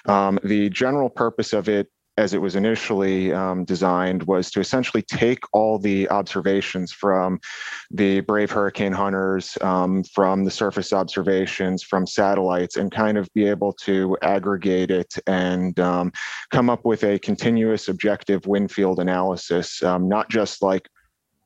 Um, 0.06 0.38
the 0.44 0.70
general 0.70 1.10
purpose 1.10 1.54
of 1.54 1.70
it 1.70 1.88
as 2.20 2.34
it 2.34 2.42
was 2.42 2.58
initially 2.58 3.32
um, 3.32 3.64
designed 3.64 4.24
was 4.24 4.52
to 4.52 4.60
essentially 4.60 5.02
take 5.02 5.40
all 5.54 5.80
the 5.80 6.10
observations 6.10 6.92
from 6.92 7.40
the 7.92 8.20
brave 8.22 8.52
hurricane 8.52 8.92
hunters 8.92 9.58
um, 9.62 10.04
from 10.04 10.44
the 10.44 10.52
surface 10.52 10.92
observations 10.92 11.82
from 11.82 12.06
satellites 12.06 12.76
and 12.76 12.92
kind 12.92 13.18
of 13.18 13.34
be 13.34 13.48
able 13.48 13.72
to 13.72 14.18
aggregate 14.22 14.92
it 14.92 15.14
and 15.28 15.80
um, 15.80 16.12
come 16.52 16.70
up 16.70 16.84
with 16.84 17.04
a 17.06 17.18
continuous 17.20 17.88
objective 17.88 18.46
wind 18.46 18.70
field 18.70 19.00
analysis 19.00 19.82
um, 19.84 20.10
not 20.10 20.30
just 20.30 20.62
like 20.62 20.90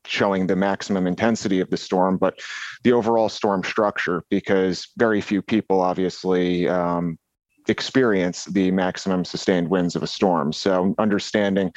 showing 0.05 0.47
the 0.47 0.55
maximum 0.55 1.07
intensity 1.07 1.61
of 1.61 1.69
the 1.69 1.77
storm, 1.77 2.17
but 2.17 2.37
the 2.83 2.91
overall 2.91 3.29
storm 3.29 3.63
structure, 3.63 4.21
because 4.29 4.89
very 4.97 5.21
few 5.21 5.41
people 5.41 5.79
obviously 5.79 6.67
um, 6.67 7.17
experience 7.67 8.45
the 8.45 8.71
maximum 8.71 9.25
sustained 9.25 9.69
winds 9.69 9.95
of 9.95 10.03
a 10.03 10.07
storm. 10.07 10.53
So, 10.53 10.95
understanding 10.97 11.71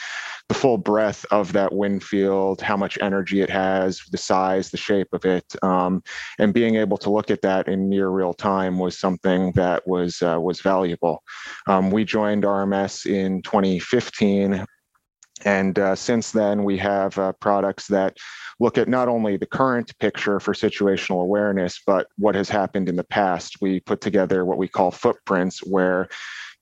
the 0.48 0.54
full 0.54 0.78
breadth 0.78 1.24
of 1.30 1.52
that 1.52 1.72
wind 1.72 2.02
field, 2.02 2.60
how 2.60 2.76
much 2.76 2.98
energy 3.00 3.40
it 3.40 3.50
has, 3.50 4.02
the 4.10 4.18
size, 4.18 4.70
the 4.70 4.76
shape 4.76 5.08
of 5.12 5.24
it, 5.24 5.44
um, 5.62 6.02
and 6.38 6.54
being 6.54 6.76
able 6.76 6.98
to 6.98 7.10
look 7.10 7.30
at 7.30 7.42
that 7.42 7.68
in 7.68 7.88
near 7.88 8.08
real 8.08 8.34
time 8.34 8.78
was 8.78 8.98
something 8.98 9.52
that 9.52 9.86
was 9.86 10.22
uh, 10.22 10.38
was 10.40 10.60
valuable. 10.60 11.22
Um, 11.66 11.90
we 11.90 12.04
joined 12.04 12.44
RMS 12.44 13.06
in 13.06 13.42
2015 13.42 14.66
and 15.44 15.78
uh, 15.78 15.94
since 15.94 16.32
then, 16.32 16.64
we 16.64 16.78
have 16.78 17.18
uh, 17.18 17.32
products 17.32 17.86
that 17.88 18.16
look 18.58 18.78
at 18.78 18.88
not 18.88 19.08
only 19.08 19.36
the 19.36 19.46
current 19.46 19.96
picture 19.98 20.40
for 20.40 20.54
situational 20.54 21.22
awareness, 21.22 21.82
but 21.86 22.06
what 22.16 22.34
has 22.34 22.48
happened 22.48 22.88
in 22.88 22.96
the 22.96 23.04
past. 23.04 23.56
We 23.60 23.80
put 23.80 24.00
together 24.00 24.44
what 24.44 24.58
we 24.58 24.68
call 24.68 24.90
footprints, 24.90 25.58
where 25.58 26.08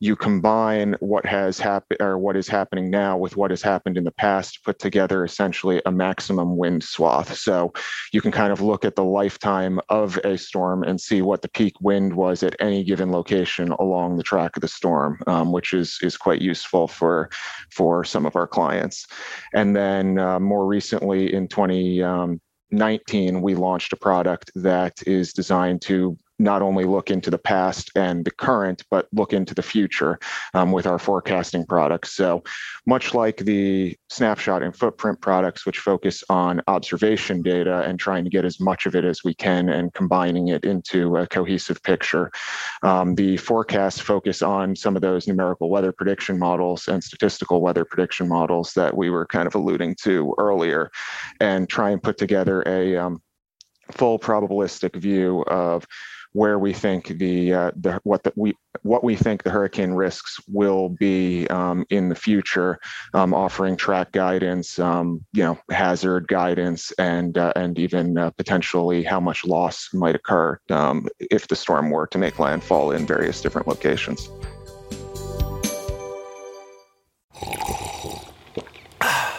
you 0.00 0.16
combine 0.16 0.96
what 1.00 1.24
has 1.24 1.58
happened 1.58 2.00
or 2.00 2.18
what 2.18 2.36
is 2.36 2.48
happening 2.48 2.90
now 2.90 3.16
with 3.16 3.36
what 3.36 3.50
has 3.50 3.62
happened 3.62 3.96
in 3.96 4.04
the 4.04 4.12
past 4.12 4.54
to 4.54 4.60
put 4.64 4.78
together 4.78 5.24
essentially 5.24 5.80
a 5.86 5.92
maximum 5.92 6.56
wind 6.56 6.82
swath. 6.82 7.36
So 7.36 7.72
you 8.12 8.20
can 8.20 8.32
kind 8.32 8.52
of 8.52 8.60
look 8.60 8.84
at 8.84 8.96
the 8.96 9.04
lifetime 9.04 9.80
of 9.88 10.18
a 10.18 10.36
storm 10.36 10.82
and 10.82 11.00
see 11.00 11.22
what 11.22 11.42
the 11.42 11.48
peak 11.48 11.74
wind 11.80 12.14
was 12.14 12.42
at 12.42 12.56
any 12.60 12.84
given 12.84 13.12
location 13.12 13.70
along 13.72 14.16
the 14.16 14.22
track 14.22 14.56
of 14.56 14.60
the 14.60 14.68
storm, 14.68 15.20
um, 15.26 15.52
which 15.52 15.72
is 15.72 15.98
is 16.02 16.16
quite 16.16 16.42
useful 16.42 16.88
for 16.88 17.30
for 17.70 18.04
some 18.04 18.26
of 18.26 18.36
our 18.36 18.46
clients. 18.46 19.06
And 19.54 19.74
then 19.74 20.18
uh, 20.18 20.40
more 20.40 20.66
recently 20.66 21.32
in 21.32 21.48
20. 21.48 22.02
Um, 22.02 22.40
19, 22.70 23.40
we 23.40 23.54
launched 23.54 23.92
a 23.92 23.96
product 23.96 24.50
that 24.56 24.94
is 25.06 25.32
designed 25.32 25.80
to 25.82 26.18
not 26.38 26.62
only 26.62 26.84
look 26.84 27.10
into 27.10 27.30
the 27.30 27.38
past 27.38 27.90
and 27.94 28.24
the 28.24 28.30
current, 28.30 28.82
but 28.90 29.06
look 29.12 29.32
into 29.32 29.54
the 29.54 29.62
future 29.62 30.18
um, 30.52 30.72
with 30.72 30.86
our 30.86 30.98
forecasting 30.98 31.64
products. 31.64 32.12
So, 32.12 32.42
much 32.86 33.14
like 33.14 33.38
the 33.38 33.96
snapshot 34.08 34.62
and 34.62 34.74
footprint 34.74 35.20
products, 35.20 35.64
which 35.64 35.78
focus 35.78 36.24
on 36.28 36.60
observation 36.66 37.42
data 37.42 37.82
and 37.82 37.98
trying 37.98 38.24
to 38.24 38.30
get 38.30 38.44
as 38.44 38.60
much 38.60 38.86
of 38.86 38.94
it 38.94 39.04
as 39.04 39.22
we 39.24 39.34
can 39.34 39.68
and 39.68 39.92
combining 39.94 40.48
it 40.48 40.64
into 40.64 41.16
a 41.16 41.26
cohesive 41.26 41.82
picture, 41.82 42.30
um, 42.82 43.14
the 43.14 43.36
forecasts 43.36 44.00
focus 44.00 44.42
on 44.42 44.74
some 44.74 44.96
of 44.96 45.02
those 45.02 45.28
numerical 45.28 45.70
weather 45.70 45.92
prediction 45.92 46.38
models 46.38 46.88
and 46.88 47.02
statistical 47.02 47.60
weather 47.60 47.84
prediction 47.84 48.28
models 48.28 48.72
that 48.72 48.96
we 48.96 49.08
were 49.08 49.26
kind 49.26 49.46
of 49.46 49.54
alluding 49.54 49.94
to 50.02 50.34
earlier, 50.38 50.90
and 51.40 51.68
try 51.68 51.90
and 51.90 52.02
put 52.02 52.18
together 52.18 52.62
a 52.66 52.96
um, 52.96 53.22
full 53.92 54.18
probabilistic 54.18 54.96
view 54.96 55.42
of 55.42 55.86
where 56.34 56.58
we 56.58 56.72
think 56.72 57.08
the, 57.18 57.54
uh, 57.54 57.70
the 57.76 58.00
what 58.04 58.22
the, 58.24 58.32
we 58.36 58.54
what 58.82 59.02
we 59.02 59.16
think 59.16 59.42
the 59.42 59.50
hurricane 59.50 59.92
risks 59.92 60.38
will 60.48 60.90
be 60.90 61.46
um, 61.48 61.86
in 61.90 62.08
the 62.08 62.14
future, 62.14 62.78
um, 63.14 63.32
offering 63.32 63.76
track 63.76 64.12
guidance, 64.12 64.78
um, 64.78 65.24
you 65.32 65.42
know, 65.42 65.58
hazard 65.70 66.28
guidance, 66.28 66.90
and 66.92 67.38
uh, 67.38 67.52
and 67.56 67.78
even 67.78 68.18
uh, 68.18 68.30
potentially 68.30 69.02
how 69.02 69.20
much 69.20 69.44
loss 69.44 69.88
might 69.94 70.16
occur 70.16 70.58
um, 70.70 71.08
if 71.18 71.48
the 71.48 71.56
storm 71.56 71.90
were 71.90 72.06
to 72.08 72.18
make 72.18 72.38
landfall 72.38 72.90
in 72.90 73.06
various 73.06 73.40
different 73.40 73.66
locations. 73.68 74.28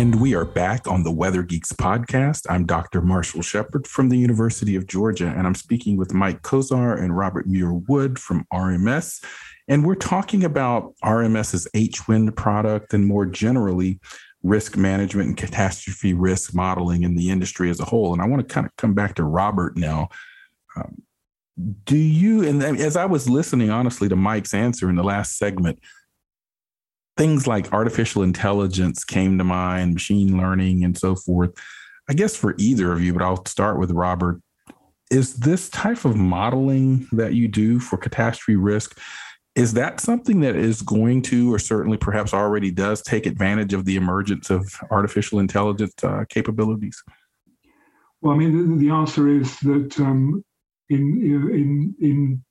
And 0.00 0.18
we 0.18 0.34
are 0.34 0.46
back 0.46 0.86
on 0.86 1.02
the 1.02 1.10
Weather 1.10 1.42
Geeks 1.42 1.74
podcast. 1.74 2.46
I'm 2.48 2.64
Dr. 2.64 3.02
Marshall 3.02 3.42
Shepard 3.42 3.86
from 3.86 4.08
the 4.08 4.16
University 4.16 4.74
of 4.74 4.86
Georgia, 4.86 5.26
and 5.26 5.46
I'm 5.46 5.54
speaking 5.54 5.98
with 5.98 6.14
Mike 6.14 6.40
Kozar 6.40 6.98
and 6.98 7.14
Robert 7.14 7.46
Muir 7.46 7.74
Wood 7.74 8.18
from 8.18 8.46
RMS. 8.50 9.22
And 9.68 9.84
we're 9.84 9.96
talking 9.96 10.42
about 10.42 10.94
RMS's 11.04 11.68
HWind 11.74 12.34
product 12.34 12.94
and 12.94 13.04
more 13.04 13.26
generally, 13.26 14.00
risk 14.42 14.74
management 14.74 15.28
and 15.28 15.36
catastrophe 15.36 16.14
risk 16.14 16.54
modeling 16.54 17.02
in 17.02 17.14
the 17.14 17.28
industry 17.28 17.68
as 17.68 17.78
a 17.78 17.84
whole. 17.84 18.14
And 18.14 18.22
I 18.22 18.26
want 18.26 18.40
to 18.48 18.54
kind 18.54 18.64
of 18.64 18.74
come 18.76 18.94
back 18.94 19.16
to 19.16 19.24
Robert 19.24 19.76
now. 19.76 20.08
Um, 20.76 21.02
do 21.84 21.98
you, 21.98 22.48
and 22.48 22.62
as 22.62 22.96
I 22.96 23.04
was 23.04 23.28
listening 23.28 23.68
honestly 23.68 24.08
to 24.08 24.16
Mike's 24.16 24.54
answer 24.54 24.88
in 24.88 24.96
the 24.96 25.04
last 25.04 25.36
segment, 25.36 25.78
things 27.20 27.46
like 27.46 27.70
artificial 27.74 28.22
intelligence 28.22 29.04
came 29.04 29.36
to 29.36 29.44
mind, 29.44 29.92
machine 29.92 30.38
learning, 30.38 30.82
and 30.82 30.96
so 30.96 31.14
forth. 31.14 31.50
I 32.08 32.14
guess 32.14 32.34
for 32.34 32.54
either 32.56 32.94
of 32.94 33.02
you, 33.02 33.12
but 33.12 33.20
I'll 33.20 33.44
start 33.44 33.78
with 33.78 33.90
Robert. 33.90 34.40
Is 35.10 35.34
this 35.34 35.68
type 35.68 36.06
of 36.06 36.16
modeling 36.16 37.06
that 37.12 37.34
you 37.34 37.46
do 37.46 37.78
for 37.78 37.98
catastrophe 37.98 38.56
risk? 38.56 38.98
Is 39.54 39.74
that 39.74 40.00
something 40.00 40.40
that 40.40 40.56
is 40.56 40.80
going 40.80 41.20
to, 41.24 41.52
or 41.52 41.58
certainly 41.58 41.98
perhaps 41.98 42.32
already 42.32 42.70
does, 42.70 43.02
take 43.02 43.26
advantage 43.26 43.74
of 43.74 43.84
the 43.84 43.96
emergence 43.96 44.48
of 44.48 44.72
artificial 44.90 45.40
intelligence 45.40 45.92
uh, 46.02 46.24
capabilities? 46.30 47.02
Well, 48.22 48.32
I 48.32 48.38
mean, 48.38 48.78
the, 48.78 48.86
the 48.86 48.94
answer 48.94 49.28
is 49.28 49.60
that 49.60 50.00
um, 50.00 50.42
in 50.88 51.20
in 51.20 51.94
in 52.00 52.44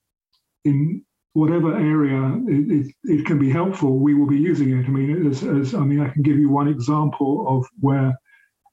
in 0.63 1.05
whatever 1.33 1.75
area 1.75 2.41
it, 2.47 2.71
it, 2.71 2.95
it, 3.03 3.25
can 3.25 3.37
be 3.37 3.49
helpful, 3.49 3.99
we 3.99 4.13
will 4.13 4.27
be 4.27 4.39
using 4.39 4.77
it. 4.77 4.85
I 4.85 4.89
mean, 4.89 5.29
as, 5.29 5.43
as 5.43 5.75
I 5.75 5.79
mean, 5.79 6.01
I 6.01 6.09
can 6.09 6.23
give 6.23 6.37
you 6.37 6.49
one 6.49 6.67
example 6.67 7.45
of 7.47 7.67
where 7.79 8.17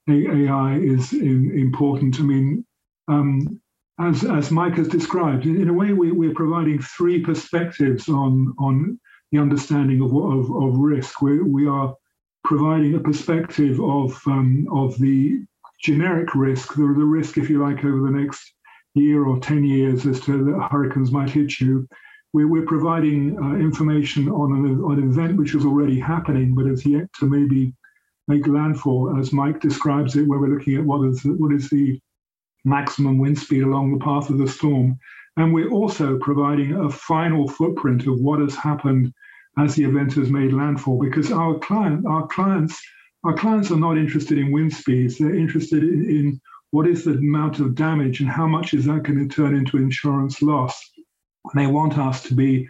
AI 0.09 0.79
is 0.79 1.13
in, 1.13 1.53
important. 1.59 2.19
I 2.21 2.23
mean, 2.23 2.65
um, 3.09 3.61
as 3.99 4.25
as 4.25 4.51
Mike 4.51 4.77
has 4.77 4.89
described, 4.89 5.47
in 5.47 5.69
a 5.69 5.73
way, 5.73 5.93
we, 5.93 6.13
we're 6.13 6.35
providing 6.35 6.81
three 6.81 7.23
perspectives 7.23 8.09
on 8.09 8.55
on 8.59 8.99
the 9.33 9.39
understanding 9.39 10.01
of 10.01 10.15
of, 10.15 10.51
of 10.51 10.79
risk. 10.79 11.23
We 11.23 11.41
we 11.41 11.67
are 11.67 11.95
providing 12.45 12.95
a 12.95 13.01
perspective 13.01 13.81
of 13.81 14.19
um, 14.27 14.67
of 14.71 14.99
the 14.99 15.45
generic 15.83 16.35
risk, 16.35 16.75
the, 16.75 16.83
the 16.83 17.05
risk, 17.05 17.39
if 17.39 17.51
you 17.51 17.63
like, 17.63 17.85
over 17.85 18.01
the 18.01 18.19
next 18.19 18.53
year 18.95 19.27
or 19.27 19.39
10 19.39 19.65
years 19.65 20.07
as 20.07 20.21
to 20.21 20.45
that 20.45 20.69
hurricanes 20.71 21.13
might 21.13 21.31
hit 21.31 21.61
you. 21.61 21.87
We're, 22.37 22.49
we're 22.49 22.66
providing 22.66 23.38
uh, 23.43 23.55
information 23.55 24.28
on 24.28 24.49
an, 24.52 24.66
an 24.93 25.11
event 25.11 25.38
which 25.38 25.55
is 25.55 25.64
already 25.64 25.99
happening, 25.99 26.55
but 26.55 26.66
is 26.66 26.85
yet 26.85 27.11
to 27.19 27.25
maybe 27.25 27.73
make 28.28 28.47
landfall, 28.47 29.19
as 29.19 29.33
Mike 29.33 29.59
describes 29.59 30.16
it, 30.16 30.26
where 30.28 30.38
we're 30.38 30.55
looking 30.55 30.76
at 30.76 30.85
what 30.85 31.02
is 31.09 31.23
what 31.25 31.55
is 31.55 31.71
the 31.71 31.99
maximum 32.66 33.16
wind 33.16 33.38
speed 33.38 33.62
along 33.62 33.90
the 33.90 34.05
path 34.05 34.28
of 34.28 34.37
the 34.37 34.47
storm. 34.47 34.99
And 35.38 35.55
we're 35.55 35.71
also 35.71 36.19
providing 36.19 36.75
a 36.75 36.90
final 36.90 37.49
footprint 37.49 38.07
of 38.07 38.21
what 38.21 38.40
has 38.40 38.55
happened 38.55 39.14
as 39.57 39.75
the 39.75 39.85
event 39.85 40.12
has 40.21 40.28
made 40.28 40.52
landfall, 40.52 40.99
because 40.99 41.33
our 41.33 41.59
client, 41.61 42.05
our 42.05 42.26
clients, 42.26 42.78
our 43.25 43.33
clients 43.33 43.71
are 43.71 43.81
not 43.87 43.97
interested 43.97 44.37
in 44.37 44.52
wind 44.52 44.75
speeds. 44.75 45.16
They're 45.16 45.35
interested 45.35 45.83
in, 45.83 46.05
in 46.11 46.40
what 46.71 46.87
is 46.87 47.02
the 47.05 47.12
amount 47.12 47.61
of 47.61 47.75
damage 47.75 48.21
and 48.21 48.28
how 48.28 48.47
much 48.47 48.75
is 48.75 48.85
that 48.85 49.05
going 49.05 49.26
to 49.26 49.35
turn 49.35 49.57
into 49.57 49.78
insurance 49.78 50.43
loss. 50.43 50.76
They 51.55 51.67
want 51.67 51.99
us 51.99 52.23
to 52.25 52.35
be 52.35 52.69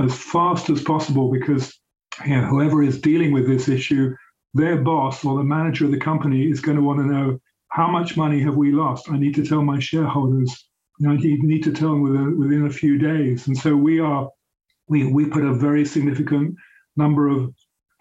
as 0.00 0.14
fast 0.14 0.70
as 0.70 0.82
possible 0.82 1.30
because 1.30 1.78
you 2.24 2.36
know, 2.36 2.46
whoever 2.46 2.82
is 2.82 3.00
dealing 3.00 3.32
with 3.32 3.46
this 3.46 3.68
issue, 3.68 4.14
their 4.54 4.82
boss 4.82 5.24
or 5.24 5.36
the 5.36 5.44
manager 5.44 5.84
of 5.84 5.92
the 5.92 6.00
company 6.00 6.50
is 6.50 6.60
going 6.60 6.76
to 6.76 6.82
want 6.82 6.98
to 6.98 7.06
know 7.06 7.38
how 7.68 7.88
much 7.88 8.16
money 8.16 8.40
have 8.42 8.56
we 8.56 8.72
lost. 8.72 9.10
I 9.10 9.18
need 9.18 9.34
to 9.36 9.44
tell 9.44 9.62
my 9.62 9.78
shareholders. 9.78 10.68
You 10.98 11.08
know, 11.08 11.14
I 11.14 11.18
need 11.18 11.62
to 11.64 11.72
tell 11.72 11.90
them 11.90 12.02
within, 12.02 12.38
within 12.38 12.66
a 12.66 12.70
few 12.70 12.98
days. 12.98 13.46
And 13.46 13.56
so 13.56 13.76
we 13.76 14.00
are 14.00 14.28
we 14.88 15.10
we 15.10 15.26
put 15.26 15.44
a 15.44 15.54
very 15.54 15.84
significant 15.84 16.56
number 16.96 17.28
of 17.28 17.54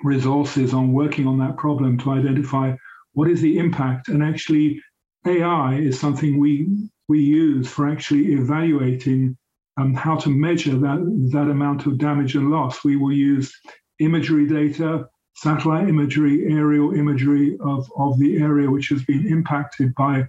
resources 0.03 0.73
on 0.73 0.91
working 0.91 1.27
on 1.27 1.37
that 1.39 1.57
problem 1.57 1.97
to 1.99 2.11
identify 2.11 2.75
what 3.13 3.29
is 3.29 3.41
the 3.41 3.57
impact 3.57 4.07
and 4.07 4.23
actually 4.23 4.81
AI 5.25 5.75
is 5.75 5.99
something 5.99 6.39
we 6.39 6.89
we 7.07 7.19
use 7.19 7.67
for 7.67 7.87
actually 7.89 8.33
evaluating 8.33 9.37
um, 9.79 9.93
how 9.93 10.17
to 10.17 10.29
measure 10.29 10.77
that 10.77 11.29
that 11.31 11.49
amount 11.49 11.85
of 11.85 11.97
damage 11.97 12.35
and 12.35 12.51
loss. 12.51 12.83
We 12.83 12.97
will 12.97 13.13
use 13.13 13.53
imagery 13.99 14.45
data, 14.45 15.07
satellite 15.35 15.87
imagery, 15.87 16.45
aerial 16.51 16.93
imagery 16.93 17.57
of, 17.63 17.89
of 17.97 18.19
the 18.19 18.37
area 18.37 18.69
which 18.69 18.89
has 18.89 19.03
been 19.03 19.27
impacted 19.27 19.95
by 19.95 20.27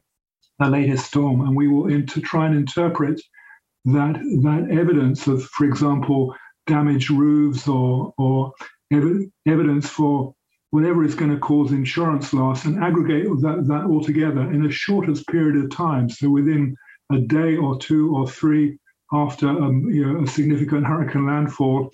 the 0.59 0.69
latest 0.69 1.07
storm, 1.07 1.40
and 1.40 1.57
we 1.57 1.69
will 1.69 1.88
to 1.88 2.21
try 2.21 2.47
and 2.47 2.57
interpret 2.57 3.21
that 3.87 4.14
that 4.42 4.69
evidence 4.71 5.26
of, 5.26 5.42
for 5.45 5.64
example, 5.64 6.35
damaged 6.66 7.11
roofs 7.11 7.66
or 7.66 8.12
or 8.19 8.52
ev- 8.92 9.26
evidence 9.47 9.88
for 9.88 10.35
whatever 10.71 11.02
is 11.02 11.16
going 11.16 11.33
to 11.33 11.38
cause 11.38 11.73
insurance 11.73 12.33
loss 12.33 12.64
and 12.64 12.85
aggregate 12.85 13.26
that, 13.40 13.64
that 13.66 13.87
all 13.87 14.04
together 14.04 14.42
in 14.52 14.64
a 14.64 14.71
shortest 14.71 15.26
period 15.26 15.57
of 15.57 15.71
time. 15.71 16.09
So 16.09 16.30
within 16.30 16.76
a 17.11 17.19
day 17.19 17.57
or 17.57 17.76
two 17.76 18.14
or 18.14 18.28
three 18.28 18.78
after 19.12 19.48
um, 19.48 19.88
you 19.90 20.06
know, 20.06 20.22
a 20.22 20.26
significant 20.26 20.86
hurricane 20.86 21.26
landfall, 21.26 21.92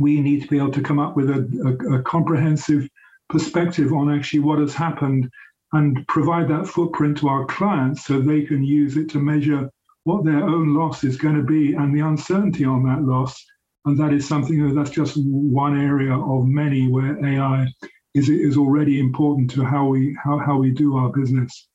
we 0.00 0.20
need 0.20 0.42
to 0.42 0.48
be 0.48 0.58
able 0.58 0.72
to 0.72 0.82
come 0.82 0.98
up 0.98 1.16
with 1.16 1.30
a, 1.30 1.78
a, 1.90 1.98
a 1.98 2.02
comprehensive 2.02 2.88
perspective 3.28 3.92
on 3.92 4.12
actually 4.12 4.40
what 4.40 4.58
has 4.58 4.74
happened 4.74 5.30
and 5.72 6.06
provide 6.06 6.48
that 6.48 6.66
footprint 6.66 7.18
to 7.18 7.28
our 7.28 7.44
clients 7.46 8.04
so 8.04 8.20
they 8.20 8.42
can 8.42 8.62
use 8.62 8.96
it 8.96 9.08
to 9.10 9.18
measure 9.18 9.70
what 10.04 10.24
their 10.24 10.42
own 10.42 10.74
loss 10.74 11.02
is 11.02 11.16
going 11.16 11.34
to 11.34 11.42
be 11.42 11.74
and 11.74 11.94
the 11.94 12.00
uncertainty 12.00 12.64
on 12.64 12.84
that 12.84 13.02
loss. 13.02 13.44
And 13.84 13.98
that 13.98 14.12
is 14.12 14.26
something 14.26 14.74
that's 14.74 14.90
just 14.90 15.16
one 15.16 15.78
area 15.78 16.14
of 16.14 16.46
many 16.46 16.88
where 16.88 17.24
AI 17.24 17.66
is 18.14 18.28
is 18.28 18.56
already 18.56 18.98
important 18.98 19.50
to 19.50 19.64
how 19.64 19.86
we 19.86 20.16
how, 20.22 20.38
how 20.38 20.56
we 20.56 20.70
do 20.70 20.96
our 20.96 21.10
business. 21.10 21.68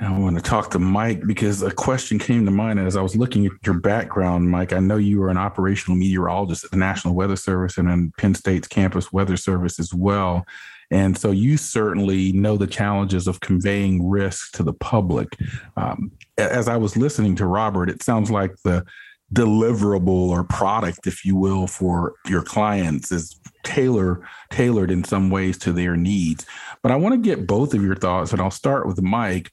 I 0.00 0.16
want 0.16 0.36
to 0.36 0.42
talk 0.42 0.70
to 0.70 0.78
Mike 0.78 1.26
because 1.26 1.62
a 1.62 1.72
question 1.72 2.18
came 2.18 2.44
to 2.44 2.50
mind 2.52 2.78
as 2.78 2.96
I 2.96 3.02
was 3.02 3.16
looking 3.16 3.46
at 3.46 3.52
your 3.64 3.80
background, 3.80 4.48
Mike. 4.48 4.72
I 4.72 4.78
know 4.78 4.96
you 4.96 5.18
were 5.18 5.28
an 5.28 5.38
operational 5.38 5.96
meteorologist 5.96 6.64
at 6.64 6.70
the 6.70 6.76
National 6.76 7.14
Weather 7.14 7.34
Service 7.34 7.78
and 7.78 7.88
then 7.88 8.12
Penn 8.16 8.34
State's 8.34 8.68
campus 8.68 9.12
weather 9.12 9.36
service 9.36 9.80
as 9.80 9.92
well. 9.92 10.46
And 10.90 11.18
so 11.18 11.32
you 11.32 11.56
certainly 11.56 12.32
know 12.32 12.56
the 12.56 12.66
challenges 12.66 13.26
of 13.26 13.40
conveying 13.40 14.08
risk 14.08 14.52
to 14.52 14.62
the 14.62 14.72
public. 14.72 15.28
Um, 15.76 16.12
as 16.38 16.68
I 16.68 16.76
was 16.76 16.96
listening 16.96 17.34
to 17.36 17.46
Robert, 17.46 17.90
it 17.90 18.02
sounds 18.02 18.30
like 18.30 18.54
the 18.62 18.86
deliverable 19.34 20.30
or 20.30 20.44
product, 20.44 21.06
if 21.06 21.24
you 21.24 21.36
will, 21.36 21.66
for 21.66 22.14
your 22.26 22.42
clients 22.42 23.12
is 23.12 23.38
tailor 23.64 24.26
tailored 24.50 24.90
in 24.90 25.04
some 25.04 25.28
ways 25.28 25.58
to 25.58 25.72
their 25.72 25.96
needs. 25.96 26.46
But 26.82 26.92
I 26.92 26.96
want 26.96 27.14
to 27.14 27.20
get 27.20 27.46
both 27.46 27.74
of 27.74 27.82
your 27.82 27.96
thoughts, 27.96 28.32
and 28.32 28.40
I'll 28.40 28.50
start 28.50 28.86
with 28.86 29.02
Mike. 29.02 29.50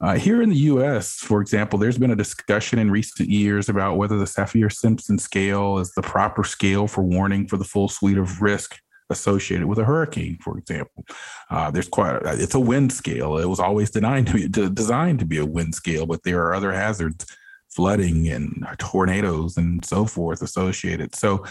Uh, 0.00 0.14
here 0.14 0.42
in 0.42 0.48
the 0.48 0.56
US, 0.56 1.14
for 1.14 1.40
example, 1.40 1.78
there's 1.78 1.98
been 1.98 2.12
a 2.12 2.16
discussion 2.16 2.78
in 2.78 2.90
recent 2.90 3.28
years 3.28 3.68
about 3.68 3.96
whether 3.96 4.16
the 4.16 4.26
Saffir 4.26 4.72
Simpson 4.72 5.18
scale 5.18 5.78
is 5.78 5.92
the 5.94 6.02
proper 6.02 6.44
scale 6.44 6.86
for 6.86 7.02
warning 7.02 7.48
for 7.48 7.56
the 7.56 7.64
full 7.64 7.88
suite 7.88 8.18
of 8.18 8.40
risk 8.40 8.78
associated 9.10 9.66
with 9.66 9.78
a 9.78 9.84
hurricane, 9.84 10.38
for 10.40 10.56
example. 10.58 11.04
Uh, 11.50 11.70
there's 11.70 11.88
quite 11.88 12.14
a, 12.14 12.40
it's 12.40 12.54
a 12.54 12.60
wind 12.60 12.92
scale. 12.92 13.38
It 13.38 13.46
was 13.46 13.58
always 13.58 13.90
designed 13.90 14.28
to, 14.28 14.34
be, 14.34 14.48
designed 14.48 15.18
to 15.18 15.24
be 15.24 15.38
a 15.38 15.46
wind 15.46 15.74
scale, 15.74 16.06
but 16.06 16.22
there 16.22 16.42
are 16.42 16.54
other 16.54 16.72
hazards 16.72 17.26
flooding 17.68 18.28
and 18.28 18.66
tornadoes 18.78 19.56
and 19.56 19.84
so 19.84 20.04
forth 20.04 20.42
associated. 20.42 21.14
So, 21.14 21.44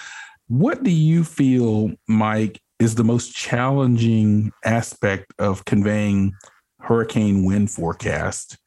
what 0.47 0.83
do 0.83 0.91
you 0.91 1.25
feel, 1.25 1.91
Mike, 2.07 2.62
is 2.79 2.95
the 2.95 3.03
most 3.03 3.36
challenging 3.36 4.53
aspect 4.63 5.33
of 5.39 5.65
conveying 5.65 6.33
hurricane 6.88 7.45
wind 7.45 7.69
forecast 7.69 8.58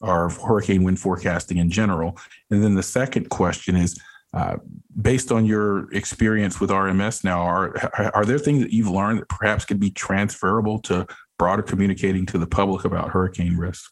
or 0.00 0.30
hurricane 0.30 0.82
wind 0.82 0.98
forecasting 0.98 1.58
in 1.58 1.70
general? 1.70 2.18
And 2.50 2.62
then 2.62 2.74
the 2.74 2.82
second 2.82 3.28
question 3.28 3.76
is 3.76 3.98
uh, 4.32 4.56
based 5.02 5.32
on 5.32 5.44
your 5.44 5.92
experience 5.92 6.60
with 6.60 6.70
RMS 6.70 7.24
now, 7.24 7.40
are, 7.40 7.74
are 8.14 8.24
there 8.24 8.38
things 8.38 8.62
that 8.62 8.72
you've 8.72 8.88
learned 8.88 9.20
that 9.20 9.28
perhaps 9.28 9.64
could 9.64 9.80
be 9.80 9.90
transferable 9.90 10.78
to 10.82 11.06
broader 11.38 11.62
communicating 11.62 12.26
to 12.26 12.38
the 12.38 12.46
public 12.46 12.84
about 12.84 13.10
hurricane 13.10 13.56
risk? 13.56 13.90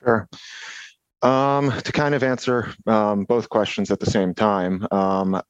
Sure. 0.00 0.28
Um, 1.22 1.70
to 1.70 1.92
kind 1.92 2.14
of 2.14 2.22
answer 2.22 2.74
um, 2.86 3.24
both 3.24 3.48
questions 3.48 3.90
at 3.90 4.00
the 4.00 4.10
same 4.10 4.34
time, 4.34 4.86
um, 4.90 5.40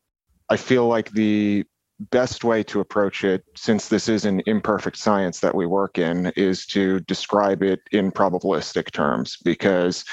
I 0.48 0.56
feel 0.56 0.86
like 0.86 1.10
the 1.10 1.64
best 2.10 2.44
way 2.44 2.62
to 2.64 2.80
approach 2.80 3.24
it, 3.24 3.44
since 3.56 3.88
this 3.88 4.08
is 4.08 4.24
an 4.24 4.42
imperfect 4.46 4.96
science 4.96 5.40
that 5.40 5.54
we 5.54 5.66
work 5.66 5.98
in, 5.98 6.26
is 6.36 6.66
to 6.66 7.00
describe 7.00 7.62
it 7.62 7.80
in 7.92 8.10
probabilistic 8.10 8.90
terms 8.92 9.36
because 9.44 10.04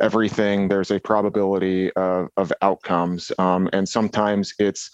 everything, 0.00 0.68
there's 0.68 0.90
a 0.90 1.00
probability 1.00 1.92
of, 1.92 2.28
of 2.36 2.52
outcomes. 2.62 3.32
Um, 3.38 3.68
and 3.72 3.88
sometimes 3.88 4.54
it's 4.58 4.90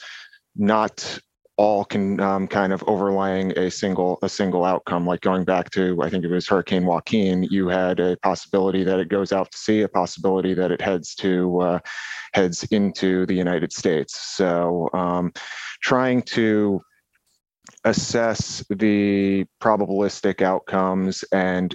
not 0.57 1.21
all 1.61 1.85
can 1.85 2.19
um, 2.21 2.49
kind 2.49 2.73
of 2.73 2.83
overlaying 2.87 3.57
a 3.59 3.71
single 3.71 4.19
a 4.23 4.29
single 4.29 4.65
outcome 4.65 5.07
like 5.07 5.21
going 5.21 5.45
back 5.45 5.69
to 5.69 6.01
i 6.03 6.09
think 6.09 6.25
it 6.25 6.31
was 6.31 6.49
hurricane 6.49 6.87
joaquin 6.87 7.43
you 7.45 7.69
had 7.69 8.01
a 8.01 8.17
possibility 8.23 8.83
that 8.83 8.99
it 8.99 9.09
goes 9.11 9.31
out 9.31 9.51
to 9.51 9.59
sea 9.59 9.83
a 9.83 9.89
possibility 9.89 10.55
that 10.55 10.71
it 10.71 10.81
heads 10.81 11.15
to 11.15 11.61
uh, 11.61 11.79
heads 12.33 12.65
into 12.71 13.27
the 13.27 13.35
united 13.35 13.73
states. 13.73 14.21
So 14.37 14.89
um, 14.93 15.33
trying 15.83 16.23
to 16.23 16.81
assess 17.85 18.65
the 18.71 19.47
probabilistic 19.61 20.43
outcomes 20.43 21.25
and 21.33 21.75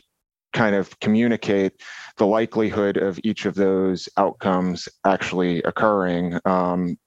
kind 0.54 0.76
of 0.76 0.98
communicate 1.00 1.74
the 2.18 2.26
likelihood 2.26 2.98
of 2.98 3.20
each 3.24 3.46
of 3.46 3.56
those 3.56 4.08
outcomes 4.18 4.88
actually 5.06 5.62
occurring 5.64 6.40
um, 6.46 6.98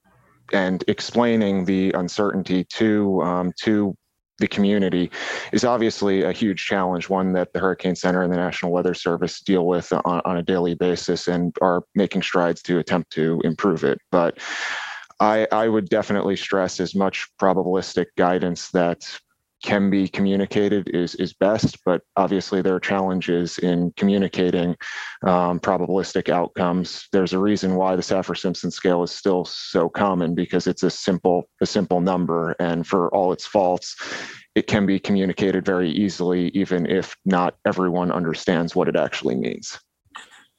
and 0.52 0.84
explaining 0.88 1.64
the 1.64 1.92
uncertainty 1.92 2.64
to 2.64 3.22
um, 3.22 3.52
to 3.62 3.96
the 4.38 4.48
community 4.48 5.10
is 5.52 5.64
obviously 5.64 6.22
a 6.22 6.32
huge 6.32 6.64
challenge, 6.64 7.08
one 7.08 7.32
that 7.32 7.52
the 7.52 7.58
Hurricane 7.58 7.96
Center 7.96 8.22
and 8.22 8.32
the 8.32 8.36
National 8.36 8.70
Weather 8.70 8.94
Service 8.94 9.40
deal 9.40 9.66
with 9.66 9.92
on, 9.92 10.22
on 10.24 10.36
a 10.36 10.42
daily 10.42 10.74
basis 10.74 11.26
and 11.26 11.56
are 11.60 11.82
making 11.94 12.22
strides 12.22 12.62
to 12.62 12.78
attempt 12.78 13.10
to 13.12 13.40
improve 13.44 13.82
it. 13.84 13.98
But 14.12 14.38
I, 15.20 15.48
I 15.50 15.68
would 15.68 15.88
definitely 15.88 16.36
stress 16.36 16.78
as 16.78 16.94
much 16.94 17.26
probabilistic 17.40 18.06
guidance 18.16 18.70
that 18.70 19.18
can 19.62 19.90
be 19.90 20.08
communicated 20.08 20.88
is 20.94 21.14
is 21.16 21.32
best 21.32 21.78
but 21.84 22.02
obviously 22.16 22.62
there 22.62 22.74
are 22.74 22.80
challenges 22.80 23.58
in 23.58 23.92
communicating 23.96 24.76
um, 25.26 25.58
probabilistic 25.58 26.28
outcomes. 26.28 27.08
There's 27.12 27.32
a 27.32 27.38
reason 27.38 27.74
why 27.74 27.96
the 27.96 28.02
Saffir 28.02 28.36
Simpson 28.36 28.70
scale 28.70 29.02
is 29.02 29.10
still 29.10 29.44
so 29.44 29.88
common 29.88 30.34
because 30.34 30.66
it's 30.66 30.82
a 30.82 30.90
simple 30.90 31.48
a 31.60 31.66
simple 31.66 32.00
number 32.00 32.54
and 32.60 32.86
for 32.86 33.12
all 33.14 33.32
its 33.32 33.46
faults 33.46 33.96
it 34.54 34.66
can 34.66 34.86
be 34.86 34.98
communicated 34.98 35.64
very 35.64 35.90
easily 35.90 36.48
even 36.48 36.86
if 36.86 37.16
not 37.24 37.54
everyone 37.66 38.10
understands 38.10 38.74
what 38.74 38.88
it 38.88 38.96
actually 38.96 39.34
means. 39.34 39.78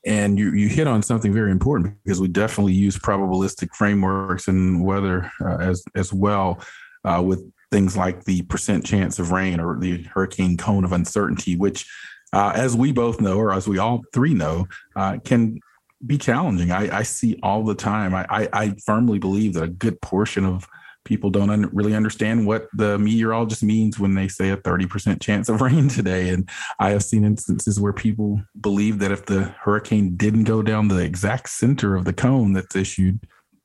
And 0.06 0.40
you, 0.40 0.54
you 0.54 0.70
hit 0.70 0.88
on 0.88 1.04
something 1.04 1.34
very 1.34 1.52
important 1.52 1.98
because 2.04 2.22
we 2.22 2.30
definitely 2.30 2.74
use 2.74 2.98
probabilistic 2.98 3.76
frameworks 3.76 4.48
and 4.48 4.84
weather 4.86 5.30
uh, 5.42 5.58
as 5.58 5.84
as 5.96 6.14
well 6.14 6.64
uh, 7.04 7.22
with 7.26 7.44
things 7.72 7.96
like 7.96 8.26
the 8.26 8.42
percent 8.44 8.86
chance 8.86 9.20
of 9.20 9.32
rain 9.32 9.60
or 9.60 9.78
the 9.78 10.04
hurricane 10.04 10.58
cone 10.58 10.84
of 10.84 10.92
uncertainty, 10.92 11.56
which 11.56 11.86
uh, 12.34 12.52
as 12.56 12.76
we 12.76 12.92
both 12.92 13.22
know, 13.22 13.38
or 13.38 13.52
as 13.54 13.68
we 13.68 13.78
all 13.78 14.04
three 14.14 14.34
know, 14.34 14.68
uh, 14.96 15.18
can 15.24 15.60
be 16.06 16.18
challenging. 16.18 16.72
I, 16.72 17.00
I, 17.00 17.04
see 17.04 17.40
all 17.44 17.64
the 17.64 17.76
time. 17.76 18.16
I, 18.16 18.26
I, 18.30 18.50
I, 18.54 18.76
firmly 18.86 19.20
believe 19.20 19.54
that 19.56 19.64
a 19.64 19.68
good 19.68 20.00
portion 20.02 20.46
of 20.46 20.66
people 21.04 21.30
don't 21.30 21.50
un- 21.50 21.70
really 21.74 21.96
understand 21.96 22.46
what 22.48 22.68
the 22.74 22.98
meteorologist 22.98 23.64
means 23.64 24.00
when 24.00 24.14
they 24.14 24.28
say 24.28 24.50
a 24.50 24.58
30% 24.58 25.20
chance 25.22 25.50
of 25.50 25.60
rain 25.62 25.90
today. 25.90 26.30
And 26.30 26.48
I 26.80 26.92
have 26.92 27.04
seen 27.04 27.26
instances 27.26 27.80
where 27.80 27.94
people 27.94 28.42
believe 28.62 29.00
that 29.00 29.12
if 29.12 29.26
the 29.26 29.44
hurricane 29.62 30.16
didn't 30.16 30.46
go 30.46 30.62
down 30.62 30.88
the 30.88 31.04
exact 31.04 31.50
center 31.50 31.96
of 31.96 32.06
the 32.06 32.14
cone 32.14 32.54
that's 32.54 32.76
issued, 32.76 33.20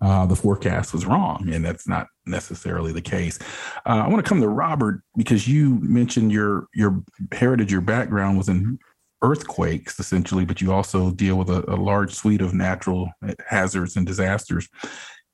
uh, 0.05 0.27
the 0.27 0.37
forecast 0.37 0.93
was 0.93 1.07
wrong, 1.07 1.49
and 1.51 1.65
that's 1.65 1.89
not 1.89 2.09
necessarily 2.27 2.93
the 2.93 3.01
case. 3.01 3.39
Uh, 3.87 4.03
I 4.05 4.09
want 4.09 4.23
to 4.23 4.29
come 4.29 4.41
to 4.43 4.49
Robert 4.49 5.03
because 5.17 5.49
you 5.49 5.77
mentioned 5.81 6.31
your 6.31 6.67
your 6.75 7.03
heritage, 7.33 7.73
your 7.73 7.81
background 7.81 8.37
was 8.37 8.51
in 8.51 8.79
earthquakes 9.23 9.99
essentially, 9.99 10.45
but 10.45 10.61
you 10.61 10.73
also 10.73 11.11
deal 11.11 11.37
with 11.37 11.49
a, 11.49 11.65
a 11.73 11.77
large 11.77 12.13
suite 12.15 12.43
of 12.43 12.53
natural 12.53 13.11
hazards 13.49 13.97
and 13.97 14.07
disasters. 14.07 14.69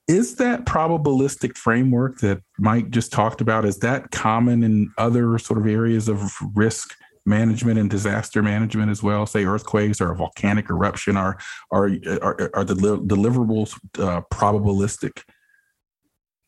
Is 0.07 0.37
that 0.37 0.67
probabilistic 0.67 1.57
framework 1.57 2.19
that 2.19 2.41
Mike 2.59 2.91
just 2.91 3.13
talked 3.13 3.41
about? 3.41 3.65
Is 3.65 3.79
that 3.79 4.13
common 4.13 4.63
in 4.63 4.93
other 4.99 5.37
sort 5.39 5.59
of 5.59 5.67
areas 5.67 6.09
of 6.09 6.33
risk 6.55 6.95
management 7.31 7.79
and 7.79 7.89
disaster 7.89 8.43
management 8.43 8.91
as 8.91 9.03
well? 9.03 9.25
Say 9.25 9.45
earthquakes 9.47 10.01
or 10.01 10.11
a 10.13 10.17
volcanic 10.17 10.69
eruption 10.69 11.17
are 11.17 11.39
are 11.71 11.89
are, 12.21 12.51
are 12.53 12.65
the 12.65 12.75
deliverables 12.75 13.79
uh, 13.99 14.21
probabilistic? 14.31 15.23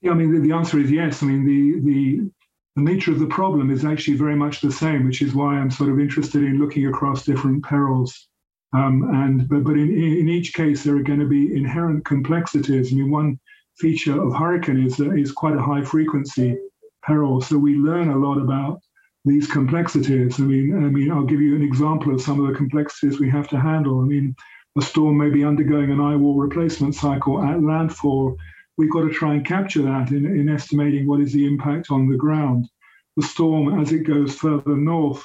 Yeah, 0.02 0.10
I 0.10 0.14
mean 0.14 0.34
the, 0.34 0.40
the 0.40 0.52
answer 0.52 0.78
is 0.78 0.90
yes. 0.90 1.22
I 1.22 1.26
mean 1.26 1.46
the 1.46 1.80
the 1.80 2.30
the 2.76 2.82
nature 2.82 3.12
of 3.12 3.20
the 3.20 3.26
problem 3.26 3.70
is 3.70 3.84
actually 3.84 4.16
very 4.16 4.36
much 4.36 4.60
the 4.60 4.72
same, 4.72 5.06
which 5.06 5.22
is 5.22 5.34
why 5.34 5.56
I'm 5.56 5.70
sort 5.70 5.90
of 5.90 6.00
interested 6.00 6.42
in 6.42 6.58
looking 6.58 6.86
across 6.86 7.24
different 7.24 7.64
perils. 7.64 8.28
Um, 8.74 8.94
and 9.14 9.48
but 9.48 9.64
but 9.64 9.74
in, 9.74 9.90
in 10.20 10.28
each 10.28 10.52
case 10.54 10.82
there 10.82 10.96
are 10.96 11.02
going 11.02 11.20
to 11.20 11.26
be 11.26 11.54
inherent 11.54 12.04
complexities. 12.04 12.92
I 12.92 12.96
mean 12.96 13.10
one 13.10 13.38
feature 13.78 14.20
of 14.20 14.34
hurricane 14.34 14.84
is 14.84 15.00
uh, 15.00 15.10
is 15.10 15.32
quite 15.32 15.56
a 15.56 15.62
high 15.62 15.84
frequency 15.84 16.58
peril, 17.02 17.40
so 17.40 17.56
we 17.58 17.74
learn 17.74 18.08
a 18.10 18.18
lot 18.18 18.38
about 18.38 18.80
these 19.24 19.46
complexities. 19.46 20.40
I 20.40 20.44
mean, 20.44 20.74
I 20.74 20.88
mean, 20.88 21.10
I'll 21.10 21.24
give 21.24 21.40
you 21.40 21.54
an 21.54 21.62
example 21.62 22.14
of 22.14 22.20
some 22.20 22.40
of 22.40 22.48
the 22.48 22.56
complexities 22.56 23.20
we 23.20 23.30
have 23.30 23.48
to 23.48 23.60
handle. 23.60 24.00
I 24.00 24.04
mean, 24.04 24.34
a 24.76 24.82
storm 24.82 25.18
may 25.18 25.30
be 25.30 25.44
undergoing 25.44 25.90
an 25.90 26.00
eye 26.00 26.16
wall 26.16 26.36
replacement 26.36 26.94
cycle 26.94 27.42
at 27.42 27.62
landfall. 27.62 28.36
We've 28.76 28.92
got 28.92 29.02
to 29.02 29.10
try 29.10 29.34
and 29.34 29.46
capture 29.46 29.82
that 29.82 30.10
in, 30.10 30.26
in 30.26 30.48
estimating 30.48 31.06
what 31.06 31.20
is 31.20 31.32
the 31.32 31.46
impact 31.46 31.90
on 31.90 32.08
the 32.08 32.16
ground. 32.16 32.68
The 33.16 33.22
storm, 33.22 33.80
as 33.80 33.92
it 33.92 34.04
goes 34.04 34.34
further 34.34 34.76
north, 34.76 35.22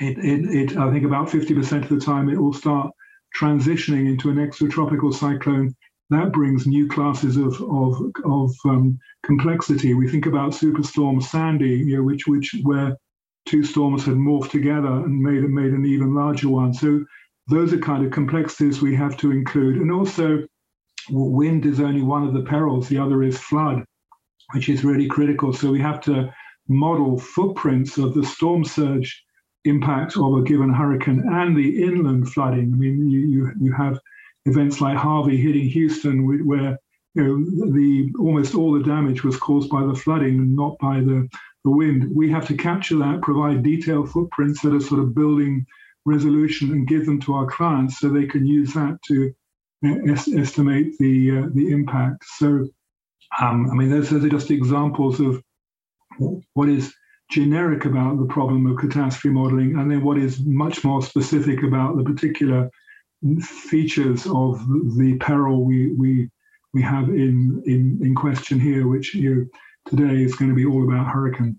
it, 0.00 0.18
it, 0.18 0.72
it 0.72 0.76
I 0.76 0.92
think 0.92 1.04
about 1.04 1.28
50% 1.28 1.82
of 1.82 1.88
the 1.88 1.98
time 1.98 2.28
it 2.28 2.40
will 2.40 2.52
start 2.52 2.92
transitioning 3.36 4.06
into 4.08 4.30
an 4.30 4.36
extratropical 4.36 5.12
cyclone. 5.12 5.74
That 6.10 6.32
brings 6.32 6.66
new 6.66 6.88
classes 6.88 7.36
of, 7.36 7.60
of, 7.62 8.12
of 8.24 8.54
um, 8.64 8.98
complexity. 9.24 9.94
We 9.94 10.08
think 10.08 10.26
about 10.26 10.52
Superstorm 10.52 11.22
Sandy, 11.22 11.70
you 11.70 11.96
know, 11.96 12.02
which, 12.02 12.26
which 12.26 12.54
where 12.62 12.96
two 13.48 13.64
storms 13.64 14.04
had 14.04 14.14
morphed 14.14 14.50
together 14.50 14.88
and 14.88 15.20
made 15.20 15.42
made 15.48 15.72
an 15.72 15.86
even 15.86 16.14
larger 16.14 16.48
one. 16.48 16.74
So 16.74 17.04
those 17.48 17.72
are 17.72 17.78
kind 17.78 18.04
of 18.04 18.12
complexities 18.12 18.82
we 18.82 18.94
have 18.96 19.16
to 19.18 19.30
include. 19.30 19.76
And 19.76 19.90
also, 19.90 20.46
wind 21.10 21.64
is 21.64 21.80
only 21.80 22.02
one 22.02 22.26
of 22.26 22.34
the 22.34 22.42
perils. 22.42 22.88
The 22.88 22.98
other 22.98 23.22
is 23.22 23.38
flood, 23.38 23.84
which 24.52 24.68
is 24.68 24.84
really 24.84 25.08
critical. 25.08 25.52
So 25.52 25.70
we 25.70 25.80
have 25.80 26.00
to 26.02 26.32
model 26.68 27.18
footprints 27.18 27.96
of 27.96 28.12
the 28.12 28.24
storm 28.24 28.64
surge 28.64 29.24
impact 29.64 30.16
of 30.16 30.34
a 30.34 30.42
given 30.42 30.72
hurricane 30.72 31.24
and 31.26 31.56
the 31.56 31.82
inland 31.82 32.30
flooding. 32.30 32.72
I 32.72 32.76
mean, 32.76 33.08
you 33.10 33.20
you, 33.20 33.52
you 33.60 33.72
have 33.72 33.98
events 34.44 34.80
like 34.80 34.96
Harvey 34.96 35.38
hitting 35.38 35.68
Houston, 35.68 36.46
where 36.46 36.78
you 37.14 37.22
know 37.22 37.72
the 37.72 38.12
almost 38.18 38.54
all 38.54 38.72
the 38.72 38.84
damage 38.84 39.24
was 39.24 39.38
caused 39.38 39.70
by 39.70 39.84
the 39.86 39.94
flooding 39.94 40.54
not 40.54 40.78
by 40.78 41.00
the 41.00 41.28
the 41.64 41.70
wind. 41.70 42.14
We 42.14 42.30
have 42.30 42.46
to 42.48 42.56
capture 42.56 42.96
that, 42.98 43.22
provide 43.22 43.62
detailed 43.62 44.10
footprints 44.10 44.62
that 44.62 44.74
are 44.74 44.80
sort 44.80 45.00
of 45.00 45.14
building 45.14 45.66
resolution, 46.04 46.72
and 46.72 46.86
give 46.86 47.06
them 47.06 47.20
to 47.22 47.34
our 47.34 47.46
clients 47.46 47.98
so 47.98 48.08
they 48.08 48.26
can 48.26 48.46
use 48.46 48.72
that 48.74 48.98
to 49.08 49.32
es- 49.84 50.32
estimate 50.32 50.96
the 50.98 51.38
uh, 51.38 51.46
the 51.54 51.70
impact. 51.70 52.24
So, 52.36 52.68
um, 53.40 53.70
I 53.70 53.74
mean, 53.74 53.90
those, 53.90 54.12
are 54.12 54.28
just 54.28 54.50
examples 54.50 55.20
of 55.20 55.42
what 56.54 56.68
is 56.68 56.94
generic 57.30 57.84
about 57.84 58.18
the 58.18 58.26
problem 58.26 58.66
of 58.66 58.78
catastrophe 58.78 59.28
modeling, 59.30 59.76
and 59.78 59.90
then 59.90 60.02
what 60.02 60.18
is 60.18 60.40
much 60.40 60.84
more 60.84 61.02
specific 61.02 61.62
about 61.62 61.96
the 61.96 62.04
particular 62.04 62.70
features 63.40 64.26
of 64.26 64.66
the 64.96 65.16
peril 65.20 65.64
we 65.64 65.92
we 65.94 66.30
we 66.72 66.82
have 66.82 67.08
in 67.08 67.62
in 67.66 67.98
in 68.02 68.14
question 68.14 68.58
here, 68.58 68.86
which 68.86 69.14
you 69.14 69.50
today 69.88 70.22
is 70.22 70.34
going 70.36 70.50
to 70.50 70.54
be 70.54 70.66
all 70.66 70.84
about 70.84 71.06
hurricane. 71.06 71.58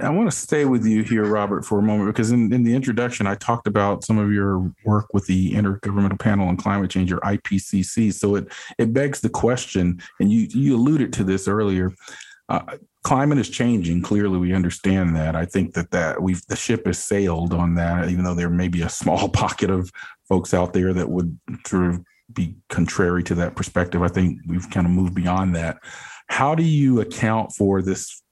I 0.00 0.08
want 0.10 0.30
to 0.30 0.36
stay 0.36 0.66
with 0.66 0.86
you 0.86 1.02
here, 1.02 1.24
Robert, 1.24 1.64
for 1.64 1.80
a 1.80 1.82
moment, 1.82 2.08
because 2.08 2.30
in, 2.30 2.52
in 2.52 2.62
the 2.62 2.74
introduction, 2.76 3.26
I 3.26 3.34
talked 3.34 3.66
about 3.66 4.04
some 4.04 4.18
of 4.18 4.32
your 4.32 4.72
work 4.84 5.06
with 5.12 5.26
the 5.26 5.52
Intergovernmental 5.52 6.18
Panel 6.18 6.46
on 6.46 6.56
Climate 6.56 6.90
Change, 6.90 7.12
or 7.12 7.18
IPCC. 7.18 8.14
So 8.14 8.36
it 8.36 8.52
it 8.78 8.92
begs 8.92 9.20
the 9.20 9.28
question, 9.28 10.00
and 10.20 10.30
you 10.30 10.46
you 10.50 10.76
alluded 10.76 11.12
to 11.14 11.24
this 11.24 11.48
earlier. 11.48 11.92
Uh, 12.48 12.76
climate 13.02 13.38
is 13.38 13.48
changing. 13.48 14.00
Clearly, 14.02 14.38
we 14.38 14.54
understand 14.54 15.16
that. 15.16 15.34
I 15.34 15.44
think 15.44 15.74
that 15.74 15.90
that 15.90 16.22
we've 16.22 16.46
the 16.46 16.56
ship 16.56 16.86
has 16.86 17.00
sailed 17.00 17.52
on 17.52 17.74
that, 17.74 18.08
even 18.10 18.22
though 18.22 18.34
there 18.34 18.50
may 18.50 18.68
be 18.68 18.82
a 18.82 18.88
small 18.88 19.28
pocket 19.40 19.70
of 19.70 19.90
folks 20.28 20.54
out 20.54 20.72
there 20.72 20.92
that 20.92 21.10
would 21.10 21.36
sort 21.66 21.86
of 21.86 22.00
be 22.32 22.54
contrary 22.68 23.24
to 23.24 23.34
that 23.34 23.56
perspective. 23.56 24.02
I 24.02 24.08
think 24.08 24.38
we've 24.46 24.70
kind 24.70 24.86
of 24.86 24.92
moved 24.92 25.14
beyond 25.14 25.56
that. 25.56 25.78
How 26.26 26.54
do 26.54 26.62
you 26.62 27.00
account 27.00 27.52
for 27.52 27.82
this 27.82 28.22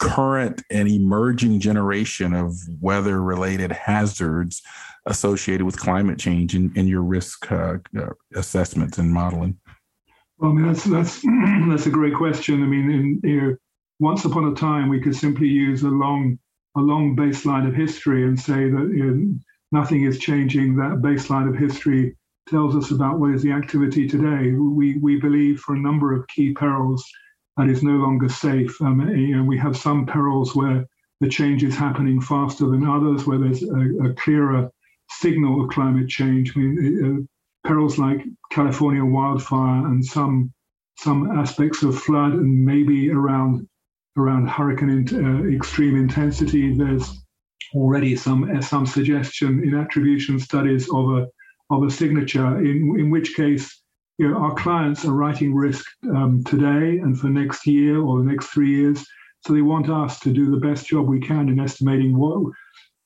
current 0.00 0.62
and 0.70 0.88
emerging 0.88 1.60
generation 1.60 2.34
of 2.34 2.56
weather 2.80 3.22
related 3.22 3.72
hazards 3.72 4.62
associated 5.06 5.64
with 5.64 5.78
climate 5.78 6.18
change 6.18 6.54
in, 6.54 6.72
in 6.76 6.86
your 6.86 7.02
risk 7.02 7.50
uh, 7.50 7.78
uh, 7.98 8.10
assessments 8.34 8.98
and 8.98 9.12
modeling? 9.12 9.58
Well, 10.38 10.52
I 10.52 10.54
mean, 10.54 10.66
that's, 10.66 10.84
that's, 10.84 11.20
that's 11.68 11.86
a 11.86 11.90
great 11.90 12.14
question. 12.14 12.62
I 12.62 12.66
mean, 12.66 12.90
in, 12.90 13.20
you 13.22 13.40
know, 13.40 13.56
once 14.00 14.24
upon 14.24 14.50
a 14.50 14.54
time, 14.54 14.88
we 14.88 15.00
could 15.00 15.14
simply 15.14 15.46
use 15.46 15.82
a 15.82 15.88
long, 15.88 16.38
a 16.76 16.80
long 16.80 17.16
baseline 17.16 17.68
of 17.68 17.74
history 17.74 18.26
and 18.26 18.38
say 18.38 18.68
that 18.68 19.40
nothing 19.70 20.04
is 20.04 20.18
changing. 20.18 20.76
That 20.76 21.02
baseline 21.02 21.48
of 21.48 21.56
history 21.56 22.16
tells 22.48 22.74
us 22.74 22.90
about 22.90 23.20
what 23.20 23.32
is 23.32 23.42
the 23.42 23.52
activity 23.52 24.08
today. 24.08 24.52
We, 24.52 24.98
we 24.98 25.20
believe 25.20 25.60
for 25.60 25.76
a 25.76 25.80
number 25.80 26.12
of 26.12 26.26
key 26.26 26.52
perils 26.52 27.04
that 27.56 27.68
is 27.68 27.82
no 27.82 27.92
longer 27.92 28.28
safe. 28.28 28.80
Um, 28.80 29.00
and 29.00 29.46
we 29.46 29.58
have 29.58 29.76
some 29.76 30.06
perils 30.06 30.54
where 30.54 30.86
the 31.20 31.28
change 31.28 31.62
is 31.62 31.76
happening 31.76 32.20
faster 32.20 32.66
than 32.66 32.86
others, 32.86 33.26
where 33.26 33.38
there's 33.38 33.62
a, 33.62 34.08
a 34.08 34.14
clearer 34.14 34.70
signal 35.08 35.62
of 35.64 35.70
climate 35.70 36.08
change. 36.08 36.56
I 36.56 36.60
mean, 36.60 37.28
uh, 37.64 37.68
perils 37.68 37.98
like 37.98 38.24
California 38.50 39.04
wildfire 39.04 39.86
and 39.86 40.04
some 40.04 40.52
some 40.98 41.30
aspects 41.38 41.82
of 41.82 41.98
flood, 41.98 42.32
and 42.32 42.64
maybe 42.64 43.10
around 43.10 43.68
around 44.16 44.48
hurricane 44.48 44.90
in, 44.90 45.24
uh, 45.24 45.54
extreme 45.54 45.96
intensity. 45.96 46.74
There's 46.76 47.24
already 47.74 48.16
some 48.16 48.56
uh, 48.56 48.60
some 48.60 48.86
suggestion 48.86 49.62
in 49.62 49.74
attribution 49.74 50.38
studies 50.38 50.88
of 50.90 51.10
a 51.10 51.28
of 51.70 51.82
a 51.82 51.90
signature, 51.90 52.58
in 52.58 52.98
in 52.98 53.10
which 53.10 53.34
case 53.34 53.81
you 54.18 54.28
know, 54.28 54.36
our 54.36 54.54
clients 54.54 55.04
are 55.04 55.12
writing 55.12 55.54
risk 55.54 55.84
um, 56.04 56.44
today 56.44 56.98
and 56.98 57.18
for 57.18 57.28
next 57.28 57.66
year 57.66 58.00
or 58.00 58.18
the 58.18 58.30
next 58.30 58.46
three 58.46 58.70
years. 58.70 59.04
So 59.46 59.52
they 59.52 59.62
want 59.62 59.88
us 59.90 60.20
to 60.20 60.32
do 60.32 60.50
the 60.50 60.64
best 60.68 60.86
job 60.86 61.08
we 61.08 61.20
can 61.20 61.48
in 61.48 61.58
estimating 61.58 62.16
what 62.16 62.52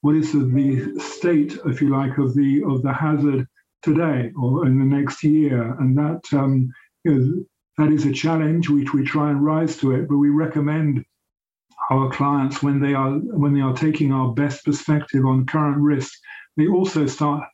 what 0.03 0.15
is 0.15 0.33
the, 0.33 0.45
the 0.45 1.01
state, 1.01 1.59
if 1.67 1.81
you 1.81 1.89
like, 1.89 2.19
of 2.19 2.35
the 2.35 2.63
of 2.65 2.83
the 2.83 2.93
hazard 2.93 3.47
today 3.83 4.31
or 4.41 4.67
in 4.67 4.79
the 4.79 4.85
next 4.85 5.25
year, 5.25 5.75
and 5.81 5.97
that 5.97 6.23
um, 6.33 6.71
you 7.05 7.15
know, 7.15 7.45
that 7.79 7.93
is 7.93 8.05
a 8.05 8.13
challenge 8.13 8.69
which 8.69 8.93
we 8.93 9.05
try 9.05 9.31
and 9.31 9.45
rise 9.45 9.77
to 9.79 9.93
it. 9.93 10.09
But 10.09 10.19
we 10.19 10.31
recommend 10.31 11.05
our 11.91 12.11
clients 12.11 12.63
when 12.63 12.81
they 12.81 12.95
are 12.95 13.13
when 13.13 13.55
they 13.55 13.61
are 13.61 13.75
taking 13.75 14.13
our 14.13 14.33
best 14.33 14.65
perspective 14.65 15.25
on 15.25 15.47
current 15.47 15.79
risk, 15.79 16.13
they 16.57 16.67
also 16.67 17.07
start 17.07 17.45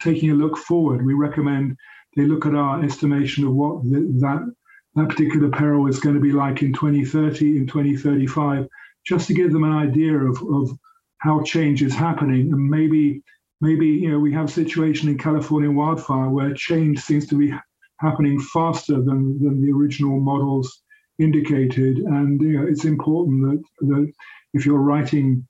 taking 0.00 0.30
a 0.30 0.34
look 0.34 0.56
forward. 0.56 1.04
We 1.04 1.14
recommend 1.14 1.76
they 2.16 2.24
look 2.24 2.46
at 2.46 2.54
our 2.54 2.82
estimation 2.82 3.44
of 3.44 3.54
what 3.54 3.82
the, 3.84 4.00
that 4.20 4.52
that 4.96 5.08
particular 5.08 5.50
peril 5.50 5.86
is 5.86 6.00
going 6.00 6.16
to 6.16 6.20
be 6.20 6.32
like 6.32 6.62
in 6.62 6.72
2030, 6.72 7.56
in 7.56 7.66
2035, 7.66 8.66
just 9.06 9.28
to 9.28 9.34
give 9.34 9.52
them 9.52 9.64
an 9.64 9.72
idea 9.72 10.16
of, 10.16 10.42
of 10.42 10.76
how 11.18 11.42
change 11.42 11.82
is 11.82 11.94
happening. 11.94 12.52
And 12.52 12.68
maybe, 12.68 13.22
maybe 13.60 13.86
you 13.86 14.10
know, 14.10 14.18
we 14.18 14.32
have 14.32 14.46
a 14.46 14.52
situation 14.52 15.08
in 15.08 15.18
California 15.18 15.70
wildfire 15.70 16.28
where 16.28 16.52
change 16.54 17.00
seems 17.00 17.26
to 17.28 17.36
be 17.36 17.54
happening 18.00 18.40
faster 18.40 18.94
than, 18.94 19.42
than 19.42 19.62
the 19.62 19.72
original 19.72 20.18
models 20.18 20.82
indicated. 21.18 21.98
And 21.98 22.40
you 22.40 22.58
know, 22.58 22.66
it's 22.66 22.84
important 22.84 23.42
that, 23.42 23.86
that 23.86 24.12
if 24.54 24.66
you're 24.66 24.78
writing 24.78 25.46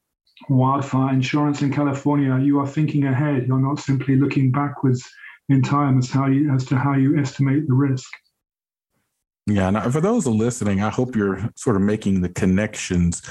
wildfire 0.48 1.14
insurance 1.14 1.62
in 1.62 1.72
California, 1.72 2.38
you 2.38 2.60
are 2.60 2.68
thinking 2.68 3.04
ahead. 3.04 3.46
You're 3.46 3.58
not 3.58 3.78
simply 3.78 4.16
looking 4.16 4.50
backwards 4.50 5.08
in 5.50 5.62
time 5.62 5.98
as 5.98 6.10
how 6.10 6.26
you 6.26 6.52
as 6.54 6.64
to 6.66 6.76
how 6.76 6.94
you 6.94 7.18
estimate 7.18 7.66
the 7.66 7.74
risk. 7.74 8.10
Yeah, 9.46 9.68
and 9.68 9.92
for 9.92 10.00
those 10.00 10.26
listening, 10.26 10.82
I 10.82 10.90
hope 10.90 11.16
you're 11.16 11.50
sort 11.56 11.76
of 11.76 11.82
making 11.82 12.20
the 12.20 12.28
connections 12.28 13.22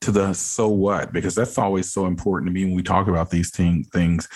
to 0.00 0.12
the 0.12 0.32
so 0.32 0.68
what 0.68 1.12
because 1.12 1.34
that's 1.34 1.58
always 1.58 1.92
so 1.92 2.06
important 2.06 2.48
to 2.48 2.52
me 2.52 2.64
when 2.64 2.74
we 2.74 2.82
talk 2.82 3.08
about 3.08 3.30
these 3.30 3.50
things. 3.50 4.28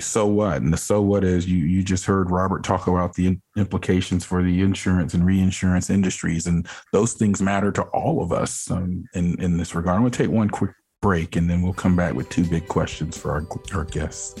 So 0.00 0.26
what 0.26 0.62
and 0.62 0.72
the 0.72 0.78
so 0.78 1.02
what 1.02 1.24
is 1.24 1.46
you 1.46 1.58
you 1.58 1.82
just 1.82 2.06
heard 2.06 2.30
robert 2.30 2.64
talk 2.64 2.86
about 2.86 3.14
the 3.14 3.38
implications 3.54 4.24
for 4.24 4.42
the 4.42 4.62
insurance 4.62 5.12
and 5.12 5.26
reinsurance 5.26 5.90
industries 5.90 6.46
and 6.46 6.66
those 6.92 7.12
things 7.12 7.42
matter 7.42 7.70
to 7.72 7.82
all 7.82 8.22
of 8.22 8.32
us 8.32 8.70
um, 8.70 9.04
in 9.14 9.40
in 9.42 9.58
this 9.58 9.74
regard. 9.74 9.98
I'm 9.98 10.10
to 10.10 10.18
take 10.18 10.30
one 10.30 10.48
quick 10.48 10.72
break 11.02 11.36
and 11.36 11.50
then 11.50 11.60
we'll 11.60 11.74
come 11.74 11.94
back 11.94 12.14
with 12.14 12.30
two 12.30 12.44
big 12.44 12.66
questions 12.66 13.18
for 13.18 13.32
our, 13.32 13.46
our 13.74 13.84
guests 13.84 14.40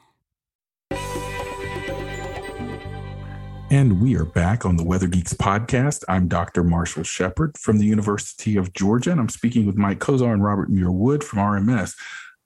And 3.71 4.01
we 4.01 4.17
are 4.17 4.25
back 4.25 4.65
on 4.65 4.75
the 4.75 4.83
Weather 4.83 5.07
Geeks 5.07 5.33
podcast. 5.33 6.03
I'm 6.09 6.27
Dr. 6.27 6.61
Marshall 6.61 7.03
Shepard 7.03 7.57
from 7.57 7.77
the 7.77 7.85
University 7.85 8.57
of 8.57 8.73
Georgia, 8.73 9.11
and 9.11 9.19
I'm 9.21 9.29
speaking 9.29 9.65
with 9.65 9.77
Mike 9.77 9.99
Kozar 9.99 10.33
and 10.33 10.43
Robert 10.43 10.69
Muir 10.69 10.91
Wood 10.91 11.23
from 11.23 11.39
RMS. 11.39 11.95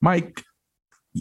Mike, 0.01 0.43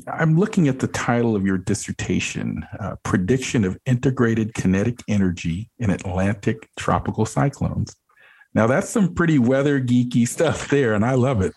I'm 0.07 0.39
looking 0.39 0.69
at 0.69 0.81
the 0.81 0.89
title 0.89 1.35
of 1.35 1.47
your 1.47 1.57
dissertation 1.57 2.67
uh, 2.79 2.97
Prediction 3.03 3.65
of 3.65 3.79
Integrated 3.87 4.53
Kinetic 4.53 5.01
Energy 5.09 5.71
in 5.79 5.89
Atlantic 5.89 6.69
Tropical 6.77 7.25
Cyclones. 7.25 7.97
Now, 8.53 8.67
that's 8.67 8.91
some 8.91 9.15
pretty 9.15 9.39
weather 9.39 9.81
geeky 9.81 10.29
stuff 10.29 10.69
there, 10.69 10.93
and 10.93 11.07
I 11.07 11.15
love 11.15 11.41
it. 11.41 11.55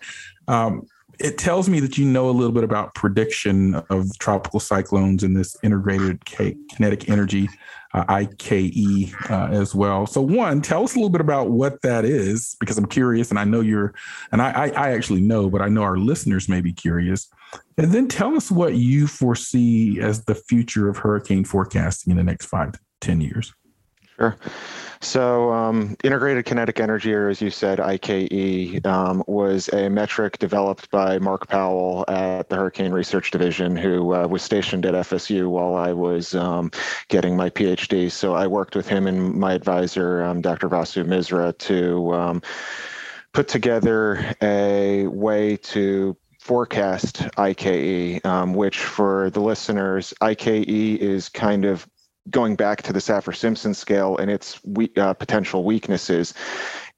Um, 0.47 0.88
it 1.19 1.38
tells 1.38 1.67
me 1.67 1.81
that 1.81 1.97
you 1.97 2.05
know 2.05 2.29
a 2.29 2.31
little 2.31 2.53
bit 2.53 2.63
about 2.63 2.95
prediction 2.95 3.75
of 3.89 4.17
tropical 4.19 4.62
cyclones 4.62 5.23
and 5.23 5.36
this 5.36 5.57
integrated 5.63 6.23
kinetic 6.23 7.10
energy 7.10 7.49
uh, 7.97 8.05
IKE 8.10 9.13
uh, 9.29 9.47
as 9.51 9.73
well. 9.73 10.05
So, 10.05 10.21
one, 10.21 10.62
tell 10.62 10.83
us 10.83 10.93
a 10.95 10.97
little 10.97 11.10
bit 11.10 11.21
about 11.21 11.49
what 11.49 11.81
that 11.81 12.05
is, 12.05 12.55
because 12.60 12.77
I'm 12.77 12.86
curious, 12.86 13.29
and 13.29 13.39
I 13.39 13.43
know 13.43 13.62
you're, 13.62 13.93
and 14.31 14.41
I, 14.41 14.51
I, 14.51 14.67
I 14.69 14.91
actually 14.91 15.21
know, 15.21 15.49
but 15.49 15.62
I 15.62 15.69
know 15.69 15.81
our 15.81 15.97
listeners 15.97 16.47
may 16.47 16.62
be 16.62 16.73
curious. 16.73 17.29
And 17.77 17.91
then 17.91 18.07
tell 18.07 18.36
us 18.36 18.51
what 18.51 18.75
you 18.75 19.07
foresee 19.07 19.99
as 20.01 20.25
the 20.25 20.36
future 20.36 20.89
of 20.89 20.97
hurricane 20.97 21.43
forecasting 21.43 22.12
in 22.12 22.17
the 22.17 22.23
next 22.23 22.45
five 22.45 22.73
to 22.73 22.79
10 23.01 23.21
years. 23.21 23.53
Sure. 24.17 24.36
So, 24.99 25.53
um, 25.53 25.95
integrated 26.03 26.45
kinetic 26.45 26.80
energy, 26.80 27.13
or 27.13 27.30
as 27.30 27.39
you 27.39 27.51
said, 27.51 27.80
IKE, 27.80 28.84
um, 28.84 29.23
was 29.27 29.69
a 29.69 29.89
metric 29.89 30.39
developed 30.39 30.89
by 30.89 31.19
Mark 31.19 31.47
Powell 31.47 32.03
at 32.08 32.49
the 32.49 32.56
Hurricane 32.56 32.91
Research 32.91 33.30
Division, 33.30 33.75
who 33.75 34.15
uh, 34.15 34.27
was 34.27 34.41
stationed 34.41 34.88
at 34.88 34.95
FSU 34.95 35.49
while 35.49 35.75
I 35.75 35.93
was 35.93 36.34
um, 36.34 36.71
getting 37.10 37.38
my 37.38 37.51
PhD. 37.51 38.10
So, 38.10 38.34
I 38.34 38.47
worked 38.47 38.75
with 38.75 38.88
him 38.88 39.06
and 39.06 39.36
my 39.36 39.53
advisor, 39.53 40.23
um, 40.23 40.41
Dr. 40.41 40.67
Vasu 40.67 41.06
Misra, 41.06 41.56
to 41.60 42.13
um, 42.15 42.41
put 43.34 43.47
together 43.47 44.34
a 44.41 45.06
way 45.06 45.58
to 45.58 46.17
forecast 46.39 47.27
IKE, 47.38 48.25
um, 48.25 48.56
which 48.56 48.80
for 48.80 49.30
the 49.30 49.41
listeners, 49.41 50.12
IKE 50.21 50.47
is 50.99 51.30
kind 51.30 51.65
of 51.65 51.88
going 52.29 52.55
back 52.55 52.81
to 52.83 52.93
the 52.93 52.99
Saffir 52.99 53.35
Simpson 53.35 53.73
scale 53.73 54.17
and 54.17 54.29
its 54.29 54.59
we, 54.63 54.91
uh, 54.97 55.13
potential 55.13 55.63
weaknesses, 55.63 56.33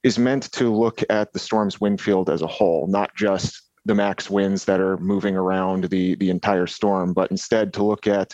is 0.03 0.17
meant 0.17 0.51
to 0.53 0.73
look 0.73 1.01
at 1.09 1.33
the 1.33 1.39
storm's 1.39 1.81
wind 1.81 1.99
field 2.01 2.29
as 2.29 2.41
a 2.41 2.47
whole, 2.47 2.87
not 2.87 3.15
just 3.15 3.63
the 3.85 3.95
max 3.95 4.29
winds 4.29 4.65
that 4.65 4.79
are 4.79 4.97
moving 4.97 5.35
around 5.35 5.85
the, 5.85 6.15
the 6.15 6.29
entire 6.29 6.67
storm, 6.67 7.13
but 7.13 7.31
instead 7.31 7.73
to 7.73 7.83
look 7.83 8.07
at 8.07 8.33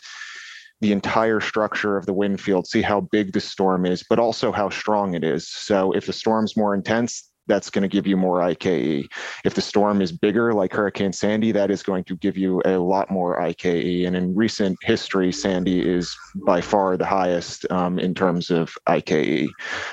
the 0.82 0.92
entire 0.92 1.40
structure 1.40 1.98
of 1.98 2.06
the 2.06 2.14
wind 2.14 2.40
field, 2.42 2.68
see 2.68 2.82
how 2.82 3.02
big 3.02 3.32
the 3.32 3.40
storm 3.40 3.86
is, 3.86 4.04
but 4.10 4.20
also 4.20 4.52
how 4.52 4.70
strong 4.70 5.16
it 5.16 5.24
is. 5.24 5.48
So 5.48 5.92
if 5.94 6.06
the 6.06 6.14
storm's 6.14 6.58
more 6.58 6.76
intense, 6.76 7.32
that's 7.48 7.70
going 7.70 7.84
to 7.84 7.88
give 7.88 8.08
you 8.08 8.18
more 8.18 8.42
IKE. 8.42 9.08
If 9.44 9.54
the 9.54 9.62
storm 9.62 10.02
is 10.02 10.12
bigger, 10.12 10.54
like 10.54 10.74
Hurricane 10.74 11.14
Sandy, 11.14 11.52
that 11.52 11.72
is 11.72 11.84
going 11.84 12.04
to 12.06 12.16
give 12.16 12.38
you 12.38 12.62
a 12.66 12.78
lot 12.78 13.12
more 13.12 13.40
IKE. 13.40 14.06
And 14.06 14.16
in 14.16 14.36
recent 14.36 14.78
history, 14.82 15.32
Sandy 15.32 15.88
is 15.88 16.16
by 16.46 16.62
far 16.62 16.98
the 16.98 17.06
highest 17.06 17.70
um, 17.72 18.00
in 18.00 18.14
terms 18.14 18.50
of 18.50 18.76
IKE. 18.88 19.48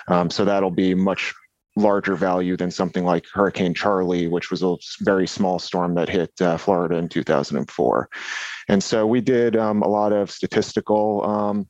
Um, 0.09 0.31
so 0.31 0.45
that'll 0.45 0.71
be 0.71 0.95
much 0.95 1.35
larger 1.77 2.15
value 2.15 2.57
than 2.57 2.71
something 2.71 3.05
like 3.05 3.25
Hurricane 3.33 3.75
Charley, 3.75 4.29
which 4.29 4.51
was 4.51 4.63
a 4.63 4.77
very 5.01 5.27
small 5.27 5.59
storm 5.59 5.95
that 5.95 6.09
hit 6.09 6.31
uh, 6.41 6.57
Florida 6.57 6.97
in 6.97 7.09
2004. 7.09 8.09
And 8.69 8.83
so 8.83 9.07
we 9.07 9.21
did 9.21 9.57
um, 9.57 9.83
a 9.83 9.89
lot 9.89 10.13
of 10.13 10.31
statistical 10.31 11.25
um, 11.25 11.69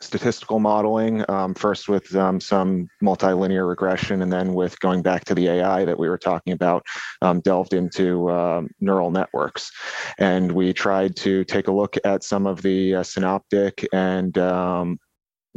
statistical 0.00 0.60
modeling, 0.60 1.24
um, 1.28 1.54
first 1.54 1.88
with 1.88 2.14
um, 2.14 2.40
some 2.40 2.88
multilinear 3.02 3.68
regression, 3.68 4.22
and 4.22 4.32
then 4.32 4.54
with 4.54 4.78
going 4.80 5.02
back 5.02 5.24
to 5.24 5.34
the 5.34 5.48
AI 5.48 5.84
that 5.84 5.98
we 5.98 6.08
were 6.08 6.18
talking 6.18 6.52
about, 6.52 6.86
um, 7.22 7.40
delved 7.40 7.74
into 7.74 8.28
uh, 8.28 8.62
neural 8.80 9.10
networks. 9.10 9.70
And 10.18 10.52
we 10.52 10.72
tried 10.72 11.16
to 11.16 11.44
take 11.44 11.68
a 11.68 11.72
look 11.72 11.96
at 12.04 12.22
some 12.22 12.46
of 12.46 12.62
the 12.62 12.96
uh, 12.96 13.02
synoptic 13.02 13.86
and 13.92 14.36
um, 14.38 14.98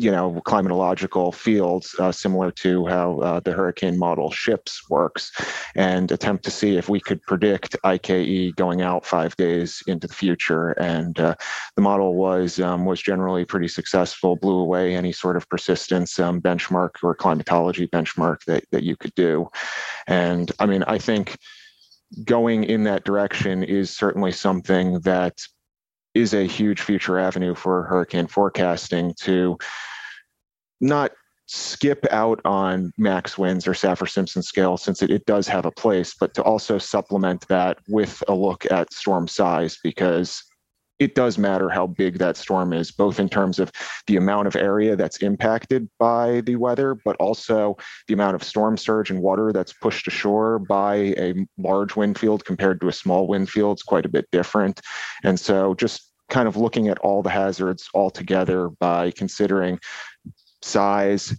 you 0.01 0.09
know 0.09 0.41
climatological 0.47 1.31
fields 1.33 1.95
uh, 1.99 2.11
similar 2.11 2.49
to 2.49 2.87
how 2.87 3.19
uh, 3.19 3.39
the 3.39 3.51
hurricane 3.51 3.99
model 3.99 4.31
SHIPS 4.31 4.89
works 4.89 5.31
and 5.75 6.11
attempt 6.11 6.43
to 6.45 6.51
see 6.51 6.75
if 6.75 6.89
we 6.89 6.99
could 6.99 7.21
predict 7.21 7.75
ike 7.83 8.07
going 8.55 8.81
out 8.81 9.05
five 9.05 9.35
days 9.35 9.83
into 9.85 10.07
the 10.07 10.13
future. 10.13 10.71
And 10.71 11.19
uh, 11.19 11.35
the 11.75 11.83
model 11.83 12.15
was 12.15 12.59
um, 12.59 12.85
was 12.85 12.99
generally 12.99 13.45
pretty 13.45 13.67
successful 13.67 14.35
blew 14.35 14.59
away 14.59 14.95
any 14.95 15.11
sort 15.11 15.37
of 15.37 15.47
persistence 15.49 16.19
um, 16.19 16.41
benchmark 16.41 16.91
or 17.03 17.13
climatology 17.13 17.87
benchmark 17.87 18.43
that, 18.47 18.63
that 18.71 18.81
you 18.81 18.95
could 18.95 19.13
do. 19.13 19.49
And 20.07 20.51
i 20.59 20.65
mean 20.65 20.83
i 20.83 20.97
think 20.97 21.37
going 22.25 22.63
in 22.63 22.83
that 22.83 23.05
direction 23.05 23.63
is 23.63 23.95
certainly 23.95 24.31
something 24.31 24.99
that 25.01 25.37
is 26.13 26.33
a 26.33 26.43
huge 26.45 26.81
future 26.81 27.17
avenue 27.17 27.55
for 27.55 27.83
hurricane 27.83 28.27
forecasting 28.27 29.13
to 29.17 29.57
not 30.81 31.11
skip 31.47 32.05
out 32.11 32.39
on 32.45 32.93
max 32.97 33.37
winds 33.37 33.67
or 33.67 33.73
Saffir 33.73 34.09
Simpson 34.09 34.41
scale 34.41 34.77
since 34.77 35.01
it, 35.01 35.09
it 35.09 35.25
does 35.25 35.47
have 35.47 35.65
a 35.65 35.71
place, 35.71 36.13
but 36.17 36.33
to 36.33 36.43
also 36.43 36.77
supplement 36.77 37.45
that 37.49 37.77
with 37.89 38.23
a 38.27 38.33
look 38.33 38.69
at 38.71 38.93
storm 38.93 39.27
size 39.27 39.77
because 39.83 40.43
it 41.01 41.15
does 41.15 41.37
matter 41.39 41.67
how 41.67 41.87
big 41.87 42.19
that 42.19 42.37
storm 42.37 42.71
is, 42.71 42.91
both 42.91 43.19
in 43.19 43.27
terms 43.27 43.57
of 43.57 43.71
the 44.05 44.17
amount 44.17 44.47
of 44.47 44.55
area 44.55 44.95
that's 44.95 45.17
impacted 45.17 45.89
by 45.97 46.41
the 46.41 46.55
weather, 46.55 46.95
but 47.03 47.15
also 47.15 47.75
the 48.07 48.13
amount 48.13 48.35
of 48.35 48.43
storm 48.43 48.77
surge 48.77 49.09
and 49.09 49.19
water 49.19 49.51
that's 49.51 49.73
pushed 49.73 50.07
ashore 50.07 50.59
by 50.59 50.95
a 51.17 51.33
large 51.57 51.95
wind 51.95 52.19
field 52.19 52.45
compared 52.45 52.79
to 52.79 52.87
a 52.87 52.93
small 52.93 53.27
wind 53.27 53.49
field 53.49 53.79
is 53.79 53.83
quite 53.83 54.05
a 54.05 54.09
bit 54.09 54.27
different. 54.31 54.79
And 55.23 55.39
so 55.39 55.73
just 55.73 56.11
kind 56.29 56.47
of 56.47 56.55
looking 56.55 56.87
at 56.87 56.99
all 56.99 57.23
the 57.23 57.29
hazards 57.29 57.89
all 57.93 58.09
together 58.09 58.69
by 58.79 59.11
considering 59.11 59.79
size, 60.61 61.35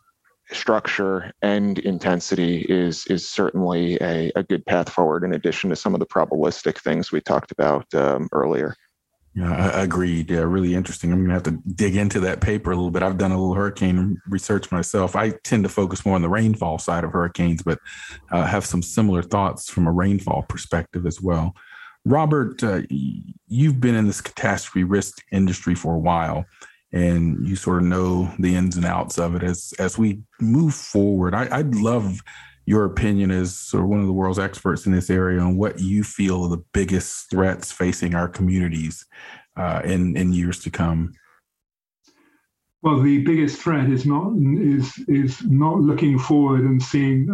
structure, 0.50 1.32
and 1.42 1.78
intensity 1.80 2.66
is 2.68 3.06
is 3.06 3.28
certainly 3.28 3.96
a, 4.00 4.30
a 4.36 4.42
good 4.42 4.64
path 4.66 4.90
forward. 4.90 5.24
In 5.24 5.34
addition 5.34 5.70
to 5.70 5.76
some 5.76 5.94
of 5.94 6.00
the 6.00 6.06
probabilistic 6.06 6.78
things 6.78 7.12
we 7.12 7.20
talked 7.20 7.52
about 7.52 7.92
um, 7.94 8.28
earlier. 8.32 8.74
Yeah, 9.34 9.80
agreed. 9.80 10.30
Yeah, 10.30 10.40
really 10.40 10.74
interesting. 10.74 11.10
I'm 11.10 11.22
gonna 11.22 11.32
have 11.32 11.42
to 11.44 11.58
dig 11.74 11.96
into 11.96 12.20
that 12.20 12.42
paper 12.42 12.70
a 12.70 12.76
little 12.76 12.90
bit. 12.90 13.02
I've 13.02 13.16
done 13.16 13.32
a 13.32 13.38
little 13.38 13.54
hurricane 13.54 14.18
research 14.28 14.70
myself. 14.70 15.16
I 15.16 15.30
tend 15.42 15.62
to 15.62 15.70
focus 15.70 16.04
more 16.04 16.16
on 16.16 16.22
the 16.22 16.28
rainfall 16.28 16.78
side 16.78 17.02
of 17.02 17.12
hurricanes, 17.12 17.62
but 17.62 17.78
uh, 18.30 18.44
have 18.44 18.66
some 18.66 18.82
similar 18.82 19.22
thoughts 19.22 19.70
from 19.70 19.86
a 19.86 19.92
rainfall 19.92 20.42
perspective 20.48 21.06
as 21.06 21.22
well. 21.22 21.54
Robert, 22.04 22.62
uh, 22.62 22.82
you've 22.90 23.80
been 23.80 23.94
in 23.94 24.06
this 24.06 24.20
catastrophe 24.20 24.84
risk 24.84 25.22
industry 25.30 25.74
for 25.74 25.94
a 25.94 25.98
while 25.98 26.44
and 26.92 27.46
you 27.46 27.56
sort 27.56 27.78
of 27.78 27.84
know 27.84 28.32
the 28.38 28.54
ins 28.54 28.76
and 28.76 28.84
outs 28.84 29.18
of 29.18 29.34
it 29.34 29.42
as 29.42 29.72
as 29.78 29.96
we 29.96 30.20
move 30.40 30.74
forward 30.74 31.34
I, 31.34 31.62
would 31.62 31.74
love 31.74 32.20
your 32.66 32.84
opinion 32.84 33.30
as 33.30 33.56
sort 33.56 33.82
of 33.82 33.88
one 33.88 34.00
of 34.00 34.06
the 34.06 34.12
world's 34.12 34.38
experts 34.38 34.86
in 34.86 34.92
this 34.92 35.10
area 35.10 35.40
on 35.40 35.56
what 35.56 35.80
you 35.80 36.04
feel 36.04 36.44
are 36.44 36.48
the 36.48 36.64
biggest 36.72 37.28
threats 37.30 37.72
facing 37.72 38.14
our 38.14 38.28
communities 38.28 39.04
uh, 39.56 39.82
in 39.84 40.16
in 40.16 40.32
years 40.32 40.60
to 40.60 40.70
come. 40.70 41.12
Well, 42.82 43.00
the 43.00 43.18
biggest 43.18 43.60
threat 43.60 43.88
is 43.90 44.06
not 44.06 44.32
is 44.36 44.92
is 45.08 45.42
not 45.44 45.80
looking 45.80 46.18
forward 46.18 46.62
and 46.62 46.82
seeing 46.82 47.28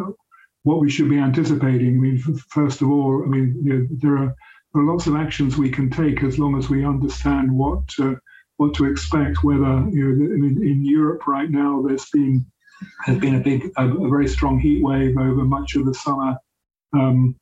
what 0.63 0.81
we 0.81 0.91
should 0.91 1.09
be 1.09 1.19
anticipating. 1.19 1.99
I 1.99 2.01
mean, 2.01 2.19
first 2.49 2.83
of 2.83 2.91
all, 2.91 3.23
I 3.25 3.27
mean 3.27 3.61
you 3.63 3.73
know, 3.75 3.87
there 3.91 4.17
are 4.17 4.35
there 4.73 4.83
are 4.83 4.87
lots 4.87 5.07
of 5.07 5.17
actions 5.17 5.57
we 5.57 5.71
can 5.71 5.91
take 5.91 6.23
as 6.23 6.39
long 6.39 6.59
as 6.59 6.69
we 6.69 6.85
understand 6.85 7.51
what 7.51 7.83
uh, 8.01 8.15
what 8.59 8.75
to 8.75 8.85
expect. 8.85 9.43
Whether 9.43 9.89
you 9.91 10.13
know, 10.13 10.35
I 10.35 10.37
mean, 10.37 10.63
in 10.63 10.85
Europe 10.85 11.27
right 11.27 11.51
now, 11.51 11.83
there's 11.83 12.09
been 12.11 12.45
has 13.05 13.19
been 13.19 13.37
a 13.37 13.41
big, 13.41 13.73
a, 13.77 13.89
a 13.89 14.09
very 14.09 14.29
strong 14.29 14.59
heat 14.59 14.85
wave 14.85 15.17
over 15.17 15.45
much 15.45 15.75
of 15.75 15.87
the 15.87 15.95
summer. 15.95 16.37
Um, 16.93 17.35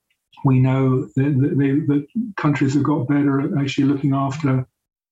we 0.45 0.61
know 0.61 1.07
that, 1.17 1.55
they, 1.59 1.73
that, 1.73 2.07
countries 2.37 2.75
have 2.75 2.83
got 2.83 3.09
better 3.09 3.41
at 3.41 3.61
actually 3.61 3.85
looking 3.85 4.15
after 4.15 4.61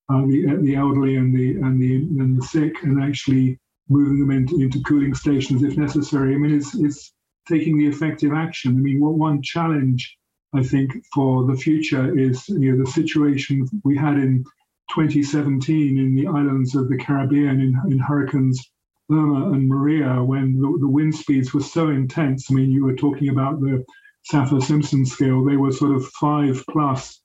uh, 0.09 0.21
the, 0.27 0.59
the 0.63 0.77
elderly 0.77 1.17
and 1.17 1.35
the 1.37 1.53
and 1.61 1.81
the 1.81 1.97
and 1.97 2.39
the 2.39 2.47
sick, 2.47 2.83
and 2.83 3.03
actually 3.03 3.59
moving 3.89 4.21
them 4.21 4.31
into, 4.31 4.61
into 4.61 4.83
cooling 4.83 5.15
stations 5.15 5.63
if 5.63 5.77
necessary. 5.77 6.35
I 6.35 6.39
mean, 6.39 6.55
it's 6.55 6.75
it's 6.75 7.13
taking 7.49 7.79
the 7.79 7.87
effective 7.87 8.33
action. 8.33 8.73
I 8.73 8.81
mean, 8.81 9.01
what 9.01 9.15
one 9.15 9.43
challenge 9.43 10.17
I 10.55 10.63
think 10.63 10.93
for 11.13 11.47
the 11.47 11.57
future 11.57 12.17
is 12.17 12.49
you 12.49 12.73
know 12.73 12.85
the 12.85 12.91
situation 12.91 13.69
we 13.83 13.97
had 13.97 14.15
in 14.15 14.45
2017 14.91 15.99
in 15.99 16.15
the 16.15 16.27
islands 16.27 16.75
of 16.75 16.89
the 16.89 16.97
Caribbean 16.97 17.61
in, 17.61 17.81
in 17.91 17.99
hurricanes 17.99 18.71
Irma 19.11 19.53
and 19.53 19.69
Maria 19.69 20.23
when 20.23 20.59
the, 20.61 20.79
the 20.81 20.89
wind 20.89 21.15
speeds 21.15 21.53
were 21.53 21.61
so 21.61 21.89
intense. 21.89 22.51
I 22.51 22.55
mean, 22.55 22.71
you 22.71 22.85
were 22.85 22.97
talking 22.97 23.29
about 23.29 23.61
the 23.61 23.85
Saffir 24.31 24.63
Simpson 24.63 25.05
scale; 25.05 25.45
they 25.45 25.57
were 25.57 25.73
sort 25.73 25.95
of 25.95 26.07
five 26.07 26.65
plus 26.71 27.21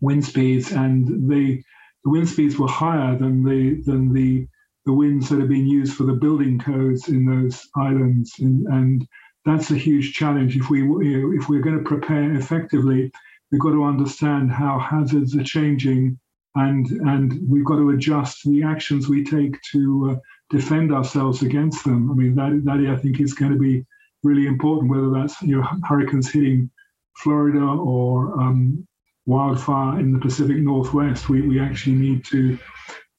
wind 0.00 0.24
speeds, 0.24 0.72
and 0.72 1.30
the 1.30 1.62
wind 2.04 2.28
speeds 2.28 2.58
were 2.58 2.68
higher 2.68 3.16
than 3.16 3.44
the 3.44 3.82
than 3.82 4.12
the 4.12 4.46
the 4.84 4.92
winds 4.92 5.28
that 5.28 5.40
have 5.40 5.48
been 5.48 5.66
used 5.66 5.94
for 5.94 6.04
the 6.04 6.12
building 6.12 6.58
codes 6.58 7.08
in 7.08 7.24
those 7.24 7.66
islands, 7.76 8.34
and, 8.38 8.66
and 8.66 9.08
that's 9.44 9.70
a 9.70 9.76
huge 9.76 10.12
challenge. 10.12 10.56
If 10.56 10.68
we 10.68 10.80
you 10.80 11.22
know, 11.22 11.32
if 11.32 11.48
we're 11.48 11.62
going 11.62 11.78
to 11.78 11.84
prepare 11.84 12.34
effectively, 12.34 13.10
we've 13.50 13.60
got 13.60 13.72
to 13.72 13.84
understand 13.84 14.52
how 14.52 14.78
hazards 14.78 15.34
are 15.34 15.42
changing, 15.42 16.18
and 16.56 16.86
and 16.90 17.38
we've 17.48 17.64
got 17.64 17.76
to 17.76 17.90
adjust 17.90 18.42
the 18.44 18.62
actions 18.62 19.08
we 19.08 19.22
take 19.22 19.60
to 19.72 20.10
uh, 20.12 20.16
defend 20.50 20.92
ourselves 20.92 21.42
against 21.42 21.84
them. 21.84 22.10
I 22.10 22.14
mean 22.14 22.34
that 22.34 22.62
that 22.64 22.78
I 22.92 22.96
think 22.96 23.20
is 23.20 23.34
going 23.34 23.52
to 23.52 23.58
be 23.58 23.84
really 24.22 24.46
important. 24.46 24.90
Whether 24.90 25.10
that's 25.10 25.40
you 25.42 25.56
know 25.56 25.68
hurricanes 25.84 26.30
hitting 26.30 26.70
Florida 27.18 27.64
or 27.64 28.40
um, 28.40 28.86
wildfire 29.26 30.00
in 30.00 30.12
the 30.12 30.18
Pacific 30.18 30.58
Northwest, 30.58 31.28
we, 31.28 31.42
we 31.42 31.60
actually 31.60 31.96
need 31.96 32.24
to 32.26 32.58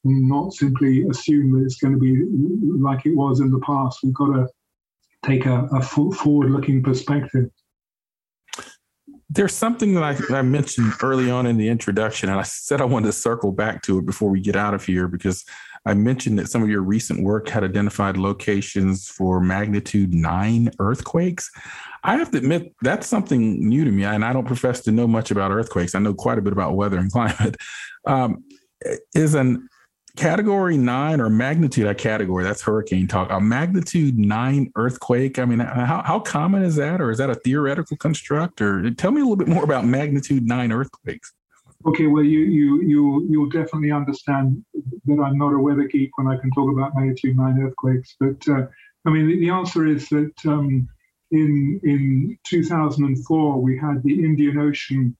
not 0.04 0.52
simply 0.52 1.06
assume 1.08 1.52
that 1.52 1.64
it's 1.64 1.78
going 1.78 1.92
to 1.92 2.00
be 2.00 2.24
like 2.78 3.06
it 3.06 3.16
was 3.16 3.40
in 3.40 3.50
the 3.50 3.60
past. 3.60 4.00
We've 4.02 4.14
got 4.14 4.32
to 4.34 4.48
take 5.24 5.46
a, 5.46 5.68
a 5.72 5.82
forward 5.82 6.50
looking 6.50 6.82
perspective. 6.82 7.50
There's 9.30 9.54
something 9.54 9.94
that 9.94 10.02
I, 10.02 10.38
I, 10.38 10.42
mentioned 10.42 10.92
early 11.02 11.30
on 11.30 11.46
in 11.46 11.58
the 11.58 11.68
introduction, 11.68 12.30
and 12.30 12.40
I 12.40 12.44
said 12.44 12.80
I 12.80 12.86
wanted 12.86 13.06
to 13.06 13.12
circle 13.12 13.52
back 13.52 13.82
to 13.82 13.98
it 13.98 14.06
before 14.06 14.30
we 14.30 14.40
get 14.40 14.56
out 14.56 14.72
of 14.72 14.84
here 14.84 15.06
because 15.06 15.44
I 15.84 15.94
mentioned 15.94 16.38
that 16.38 16.48
some 16.48 16.62
of 16.62 16.70
your 16.70 16.80
recent 16.80 17.22
work 17.22 17.48
had 17.48 17.62
identified 17.62 18.16
locations 18.16 19.08
for 19.08 19.40
magnitude 19.40 20.14
nine 20.14 20.70
earthquakes. 20.78 21.50
I 22.04 22.16
have 22.16 22.30
to 22.30 22.38
admit, 22.38 22.74
that's 22.80 23.06
something 23.06 23.68
new 23.68 23.84
to 23.84 23.90
me, 23.90 24.04
and 24.04 24.24
I 24.24 24.32
don't 24.32 24.46
profess 24.46 24.80
to 24.82 24.92
know 24.92 25.06
much 25.06 25.30
about 25.30 25.50
earthquakes. 25.50 25.94
I 25.94 25.98
know 25.98 26.14
quite 26.14 26.38
a 26.38 26.42
bit 26.42 26.52
about 26.52 26.74
weather 26.74 26.98
and 26.98 27.12
climate. 27.12 27.56
Um, 28.06 28.44
is 29.14 29.34
an 29.34 29.68
category 30.18 30.76
nine 30.76 31.20
or 31.20 31.30
magnitude 31.30 31.86
a 31.86 31.94
category 31.94 32.42
that's 32.42 32.60
hurricane 32.60 33.06
talk 33.06 33.30
a 33.30 33.40
magnitude 33.40 34.18
nine 34.18 34.70
earthquake? 34.74 35.38
I 35.38 35.44
mean 35.44 35.60
how, 35.60 36.02
how 36.02 36.18
common 36.18 36.62
is 36.62 36.74
that? 36.76 37.00
Or 37.00 37.10
is 37.10 37.18
that 37.18 37.30
a 37.30 37.36
theoretical 37.36 37.96
construct? 37.96 38.60
Or 38.60 38.90
tell 38.90 39.12
me 39.12 39.20
a 39.20 39.24
little 39.24 39.36
bit 39.36 39.48
more 39.48 39.62
about 39.62 39.86
magnitude 39.86 40.44
nine 40.44 40.72
earthquakes. 40.72 41.32
Okay 41.86 42.06
well 42.06 42.24
you 42.24 42.40
you 42.40 42.82
you 42.82 43.26
you'll 43.30 43.48
definitely 43.48 43.92
understand 43.92 44.64
that 45.06 45.22
i'm 45.22 45.38
not 45.38 45.54
a 45.54 45.58
weather 45.58 45.84
geek 45.84 46.10
when 46.18 46.26
i 46.26 46.36
can 46.36 46.50
talk 46.50 46.68
about 46.70 46.92
magnitude 46.96 47.36
nine 47.36 47.60
earthquakes 47.62 48.16
but 48.18 48.48
uh, 48.48 48.66
i 49.06 49.10
mean 49.10 49.28
the, 49.28 49.38
the, 49.38 49.50
answer 49.50 49.86
is 49.86 50.08
that 50.08 50.34
um, 50.44 50.88
in 51.30 51.80
in 51.84 52.36
2004 52.48 53.62
we 53.62 53.78
had 53.78 54.02
the 54.02 54.24
indian 54.24 54.58
ocean 54.58 55.16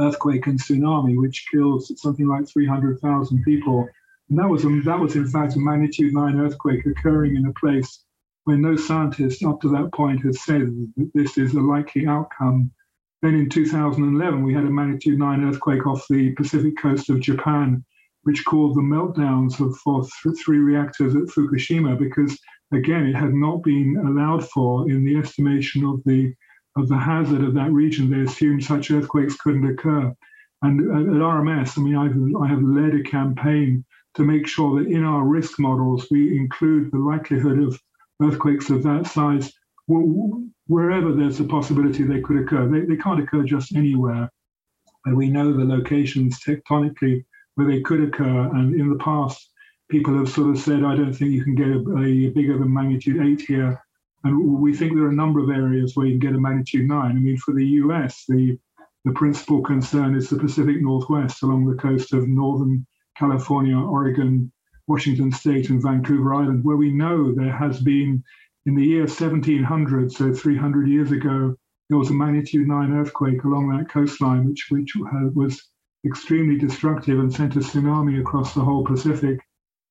earthquake 0.00 0.48
and 0.48 0.60
tsunami 0.60 1.16
which 1.16 1.46
killed 1.52 1.84
something 1.84 2.26
like 2.26 2.48
300000 2.48 3.44
people 3.44 3.88
and 4.30 4.38
that 4.38 4.48
was, 4.48 4.64
a, 4.64 4.68
that 4.84 4.98
was 4.98 5.16
in 5.16 5.26
fact 5.26 5.56
a 5.56 5.58
magnitude 5.58 6.14
9 6.14 6.40
earthquake 6.40 6.86
occurring 6.86 7.36
in 7.36 7.46
a 7.46 7.52
place 7.52 8.04
where 8.44 8.56
no 8.56 8.76
scientist 8.76 9.44
up 9.44 9.60
to 9.60 9.68
that 9.70 9.92
point 9.92 10.22
had 10.22 10.34
said 10.34 10.74
that 10.96 11.10
this 11.14 11.38
is 11.38 11.54
a 11.54 11.60
likely 11.60 12.06
outcome. 12.06 12.70
Then 13.22 13.34
in 13.34 13.48
2011, 13.48 14.42
we 14.42 14.54
had 14.54 14.64
a 14.64 14.70
magnitude 14.70 15.18
9 15.18 15.44
earthquake 15.44 15.86
off 15.86 16.06
the 16.08 16.32
Pacific 16.32 16.76
coast 16.78 17.10
of 17.10 17.20
Japan, 17.20 17.84
which 18.22 18.44
caused 18.44 18.76
the 18.76 18.82
meltdowns 18.82 19.60
of, 19.60 19.76
for 19.78 20.02
th- 20.02 20.42
three 20.44 20.58
reactors 20.58 21.14
at 21.14 21.22
Fukushima 21.22 21.98
because, 21.98 22.38
again, 22.72 23.06
it 23.06 23.14
had 23.14 23.32
not 23.32 23.62
been 23.62 23.96
allowed 23.96 24.48
for 24.48 24.90
in 24.90 25.04
the 25.04 25.16
estimation 25.16 25.84
of 25.84 26.02
the 26.04 26.34
of 26.76 26.88
the 26.88 26.98
hazard 26.98 27.44
of 27.44 27.54
that 27.54 27.70
region. 27.70 28.10
They 28.10 28.28
assumed 28.28 28.64
such 28.64 28.90
earthquakes 28.90 29.36
couldn't 29.36 29.70
occur. 29.70 30.12
And 30.62 30.80
at, 30.90 31.14
at 31.14 31.20
RMS, 31.20 31.78
I 31.78 31.82
mean, 31.82 31.96
I've, 31.96 32.42
I 32.42 32.48
have 32.48 32.62
led 32.62 32.94
a 32.94 33.02
campaign 33.08 33.84
to 34.14 34.22
make 34.22 34.46
sure 34.46 34.78
that 34.78 34.90
in 34.90 35.04
our 35.04 35.24
risk 35.24 35.58
models 35.58 36.06
we 36.10 36.36
include 36.36 36.90
the 36.90 36.98
likelihood 36.98 37.58
of 37.58 37.80
earthquakes 38.22 38.70
of 38.70 38.82
that 38.82 39.06
size 39.06 39.52
wherever 39.86 41.12
there's 41.12 41.40
a 41.40 41.44
possibility 41.44 42.04
they 42.04 42.20
could 42.20 42.38
occur. 42.38 42.68
They, 42.68 42.86
they 42.86 42.96
can't 42.96 43.20
occur 43.20 43.42
just 43.42 43.76
anywhere. 43.76 44.30
And 45.04 45.16
we 45.16 45.28
know 45.28 45.52
the 45.52 45.64
locations 45.64 46.40
tectonically 46.40 47.24
where 47.56 47.66
they 47.66 47.82
could 47.82 48.02
occur. 48.02 48.50
And 48.54 48.74
in 48.74 48.88
the 48.88 48.98
past, 48.98 49.50
people 49.90 50.16
have 50.16 50.28
sort 50.28 50.50
of 50.50 50.58
said, 50.58 50.84
I 50.84 50.96
don't 50.96 51.12
think 51.12 51.32
you 51.32 51.44
can 51.44 51.54
get 51.54 51.68
a, 51.68 51.78
a 51.98 52.30
bigger 52.30 52.58
than 52.58 52.72
magnitude 52.72 53.22
eight 53.22 53.42
here. 53.42 53.80
And 54.24 54.58
we 54.58 54.74
think 54.74 54.94
there 54.94 55.04
are 55.04 55.10
a 55.10 55.14
number 55.14 55.40
of 55.40 55.50
areas 55.50 55.94
where 55.94 56.06
you 56.06 56.18
can 56.18 56.30
get 56.30 56.36
a 56.36 56.40
magnitude 56.40 56.88
nine. 56.88 57.10
I 57.10 57.20
mean, 57.20 57.36
for 57.36 57.52
the 57.52 57.66
US, 57.66 58.24
the, 58.26 58.58
the 59.04 59.12
principal 59.12 59.60
concern 59.60 60.16
is 60.16 60.30
the 60.30 60.38
Pacific 60.38 60.80
Northwest 60.80 61.42
along 61.42 61.66
the 61.66 61.76
coast 61.76 62.14
of 62.14 62.26
northern 62.26 62.86
California, 63.16 63.76
Oregon, 63.76 64.50
Washington 64.86 65.32
State, 65.32 65.70
and 65.70 65.82
Vancouver 65.82 66.34
Island, 66.34 66.64
where 66.64 66.76
we 66.76 66.90
know 66.90 67.32
there 67.32 67.56
has 67.56 67.80
been, 67.80 68.22
in 68.66 68.74
the 68.74 68.84
year 68.84 69.02
1700, 69.02 70.12
so 70.12 70.32
300 70.32 70.88
years 70.88 71.10
ago, 71.10 71.54
there 71.88 71.98
was 71.98 72.10
a 72.10 72.14
magnitude 72.14 72.66
9 72.66 72.92
earthquake 72.92 73.44
along 73.44 73.68
that 73.68 73.90
coastline, 73.90 74.46
which, 74.46 74.66
which 74.70 74.92
was 75.34 75.62
extremely 76.06 76.58
destructive 76.58 77.18
and 77.18 77.32
sent 77.32 77.56
a 77.56 77.60
tsunami 77.60 78.20
across 78.20 78.54
the 78.54 78.60
whole 78.60 78.84
Pacific. 78.84 79.38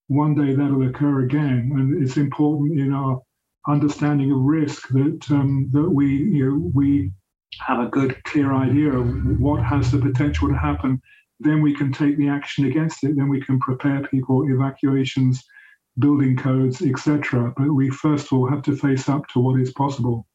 One 0.07 0.36
day 0.36 0.53
that'll 0.53 0.88
occur 0.88 1.23
again, 1.23 1.71
and 1.75 2.03
it's 2.03 2.17
important 2.17 2.79
in 2.79 2.93
our 2.93 3.21
understanding 3.67 4.31
of 4.31 4.39
risk 4.39 4.89
that 4.89 5.25
um, 5.31 5.69
that 5.71 5.89
we 5.89 6.07
you 6.07 6.49
know 6.49 6.71
we 6.73 7.12
have 7.59 7.79
a 7.79 7.89
good 7.89 8.21
clear 8.25 8.53
idea 8.53 8.91
of 8.91 9.39
what 9.39 9.63
has 9.63 9.91
the 9.91 9.99
potential 9.99 10.49
to 10.49 10.55
happen 10.55 11.01
then 11.39 11.62
we 11.62 11.76
can 11.76 11.91
take 11.91 12.17
the 12.17 12.30
action 12.30 12.65
against 12.65 13.04
it. 13.04 13.15
Then 13.15 13.30
we 13.30 13.41
can 13.41 13.60
prepare 13.60 14.08
people, 14.08 14.50
evacuations, 14.50 15.43
building 16.00 16.38
codes, 16.38 16.82
etc. 16.82 17.54
But 17.58 17.72
we 17.72 17.89
first 17.89 18.28
of 18.28 18.34
all 18.34 18.50
have 18.50 18.63
to 18.63 18.76
face 18.76 19.10
up 19.10 19.28
to 19.30 19.39
what 19.39 19.60
is 19.60 19.72
possible. 19.74 20.28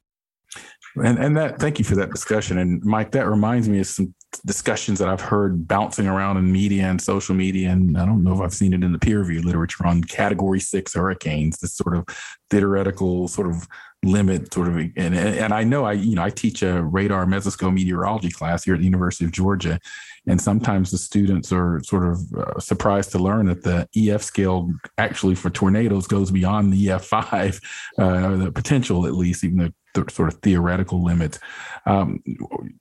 And 0.97 1.19
and 1.19 1.37
that 1.37 1.59
thank 1.59 1.79
you 1.79 1.85
for 1.85 1.95
that 1.97 2.11
discussion. 2.11 2.59
And 2.59 2.83
Mike, 2.85 3.13
that 3.13 3.29
reminds 3.29 3.69
me 3.69 3.81
of 3.81 3.87
some 3.87 4.15
discussions 4.45 4.99
that 4.99 5.09
I've 5.09 5.21
heard 5.21 5.67
bouncing 5.67 6.07
around 6.07 6.37
in 6.37 6.51
media 6.51 6.85
and 6.85 7.01
social 7.01 7.35
media, 7.35 7.71
and 7.71 7.97
I 7.99 8.07
don't 8.07 8.23
know 8.23 8.35
if 8.35 8.41
I've 8.41 8.55
seen 8.55 8.73
it 8.73 8.85
in 8.85 8.93
the 8.93 8.99
peer 8.99 9.21
review 9.21 9.43
literature 9.43 9.87
on 9.87 10.03
Category 10.05 10.61
Six 10.61 10.95
hurricanes. 10.95 11.59
This 11.59 11.75
sort 11.75 11.97
of 11.97 12.07
theoretical 12.51 13.29
sort 13.29 13.49
of 13.49 13.67
limit 14.05 14.53
sort 14.55 14.69
of 14.69 14.77
and 14.77 14.97
and 14.97 15.53
I 15.53 15.64
know 15.64 15.85
I 15.85 15.93
you 15.93 16.14
know 16.14 16.22
I 16.22 16.31
teach 16.31 16.62
a 16.62 16.83
radar 16.83 17.26
mesoscale 17.26 17.74
meteorology 17.74 18.31
class 18.31 18.62
here 18.62 18.74
at 18.74 18.79
the 18.79 18.85
University 18.85 19.24
of 19.24 19.33
Georgia 19.33 19.81
and 20.29 20.41
sometimes 20.41 20.93
the 20.93 20.99
students 20.99 21.53
are 21.53 21.81
sort 21.83 22.05
of 22.05 22.33
uh, 22.33 22.61
surprised 22.61 23.11
to 23.12 23.18
learn 23.18 23.47
that 23.47 23.64
the 23.64 23.89
EF 23.97 24.22
scale 24.22 24.70
actually 24.99 25.35
for 25.35 25.51
tornadoes 25.51 26.07
goes 26.07 26.31
beyond 26.31 26.72
the 26.72 26.87
EF5 26.87 27.61
uh, 27.99 28.37
the 28.37 28.53
potential 28.53 29.05
at 29.05 29.14
least 29.14 29.43
even 29.43 29.59
the, 29.59 29.74
the 30.05 30.12
sort 30.12 30.32
of 30.32 30.40
theoretical 30.40 31.03
limits. 31.03 31.38
Um, 31.86 32.22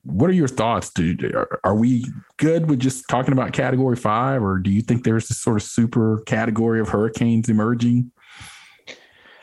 what 0.04 0.30
are 0.30 0.34
your 0.34 0.48
thoughts? 0.48 0.90
Do, 0.90 1.16
are, 1.34 1.60
are 1.64 1.76
we 1.76 2.06
good 2.38 2.70
with 2.70 2.80
just 2.80 3.08
talking 3.10 3.34
about 3.34 3.54
category 3.54 3.96
5 3.96 4.44
or 4.44 4.58
do 4.60 4.70
you 4.70 4.82
think 4.82 5.04
there's 5.04 5.28
this 5.28 5.40
sort 5.40 5.58
of 5.58 5.64
super 5.64 6.22
category 6.26 6.80
of 6.80 6.90
hurricanes 6.90 7.50
emerging? 7.50 8.12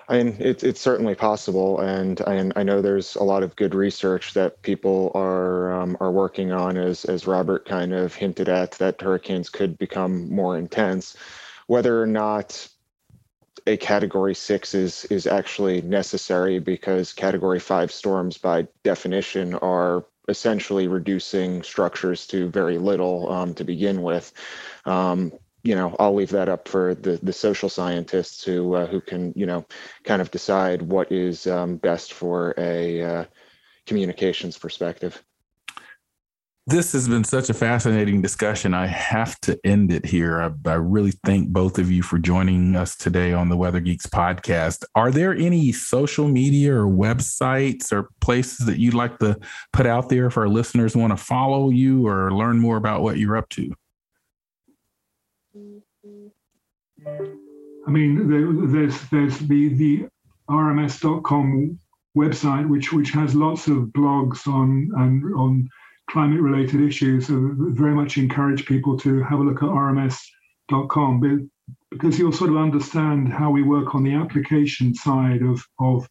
I 0.08 0.22
mean, 0.22 0.36
it, 0.38 0.62
it's 0.62 0.80
certainly 0.80 1.14
possible, 1.14 1.80
and 1.80 2.20
I, 2.26 2.50
I 2.56 2.62
know 2.62 2.82
there's 2.82 3.16
a 3.16 3.22
lot 3.22 3.42
of 3.42 3.56
good 3.56 3.74
research 3.74 4.34
that 4.34 4.60
people 4.60 5.10
are 5.14 5.72
um, 5.72 5.96
are 5.98 6.10
working 6.10 6.52
on, 6.52 6.76
as 6.76 7.06
as 7.06 7.26
Robert 7.26 7.66
kind 7.66 7.94
of 7.94 8.14
hinted 8.14 8.50
at, 8.50 8.72
that 8.72 9.00
hurricanes 9.00 9.48
could 9.48 9.78
become 9.78 10.28
more 10.30 10.58
intense. 10.58 11.16
Whether 11.68 12.02
or 12.02 12.06
not 12.06 12.68
a 13.66 13.76
Category 13.76 14.34
Six 14.34 14.74
is 14.74 15.04
is 15.06 15.26
actually 15.26 15.82
necessary, 15.82 16.58
because 16.58 17.12
Category 17.12 17.60
Five 17.60 17.90
storms, 17.92 18.38
by 18.38 18.66
definition, 18.82 19.54
are 19.54 20.04
essentially 20.28 20.88
reducing 20.88 21.62
structures 21.62 22.26
to 22.26 22.48
very 22.48 22.78
little 22.78 23.30
um, 23.30 23.54
to 23.54 23.64
begin 23.64 24.02
with. 24.02 24.32
Um, 24.86 25.32
you 25.62 25.74
know, 25.74 25.96
I'll 25.98 26.14
leave 26.14 26.30
that 26.30 26.48
up 26.48 26.68
for 26.68 26.94
the 26.94 27.18
the 27.22 27.32
social 27.32 27.68
scientists 27.68 28.44
who 28.44 28.74
uh, 28.74 28.86
who 28.86 29.00
can 29.00 29.32
you 29.34 29.46
know 29.46 29.64
kind 30.04 30.20
of 30.20 30.30
decide 30.30 30.82
what 30.82 31.10
is 31.10 31.46
um, 31.46 31.76
best 31.76 32.12
for 32.12 32.54
a 32.58 33.02
uh, 33.02 33.24
communications 33.86 34.58
perspective. 34.58 35.22
This 36.66 36.92
has 36.94 37.06
been 37.06 37.24
such 37.24 37.50
a 37.50 37.54
fascinating 37.54 38.22
discussion. 38.22 38.72
I 38.72 38.86
have 38.86 39.38
to 39.40 39.60
end 39.64 39.92
it 39.92 40.06
here. 40.06 40.40
I, 40.40 40.70
I, 40.70 40.74
really 40.76 41.12
thank 41.22 41.50
both 41.50 41.78
of 41.78 41.90
you 41.90 42.02
for 42.02 42.18
joining 42.18 42.74
us 42.74 42.96
today 42.96 43.34
on 43.34 43.50
the 43.50 43.56
Weather 43.56 43.80
Geeks 43.80 44.06
podcast. 44.06 44.82
Are 44.94 45.10
there 45.10 45.34
any 45.34 45.72
social 45.72 46.26
media 46.26 46.74
or 46.74 46.86
websites 46.86 47.92
or 47.92 48.08
places 48.22 48.64
that 48.64 48.78
you'd 48.78 48.94
like 48.94 49.18
to 49.18 49.38
put 49.74 49.84
out 49.84 50.08
there 50.08 50.24
if 50.24 50.38
our 50.38 50.48
listeners 50.48 50.96
want 50.96 51.10
to 51.10 51.22
follow 51.22 51.68
you 51.68 52.06
or 52.06 52.32
learn 52.32 52.58
more 52.58 52.78
about 52.78 53.02
what 53.02 53.18
you're 53.18 53.36
up 53.36 53.50
to? 53.50 53.74
I 57.86 57.90
mean, 57.90 58.72
there's 58.72 58.98
there's 59.10 59.38
the 59.38 59.68
the 59.68 60.08
rms.com 60.48 61.78
website, 62.16 62.66
which 62.66 62.90
which 62.90 63.10
has 63.10 63.34
lots 63.34 63.66
of 63.66 63.88
blogs 63.88 64.46
on 64.46 64.90
and 64.96 65.34
on 65.34 65.68
climate 66.10 66.40
related 66.40 66.80
issues. 66.80 67.26
So 67.26 67.50
very 67.54 67.94
much 67.94 68.18
encourage 68.18 68.66
people 68.66 68.98
to 69.00 69.22
have 69.22 69.40
a 69.40 69.42
look 69.42 69.62
at 69.62 69.68
rms.com 69.68 71.50
because 71.90 72.18
you'll 72.18 72.32
sort 72.32 72.50
of 72.50 72.56
understand 72.56 73.32
how 73.32 73.50
we 73.50 73.62
work 73.62 73.94
on 73.94 74.02
the 74.02 74.14
application 74.14 74.94
side 74.94 75.42
of 75.42 75.64
of 75.78 76.08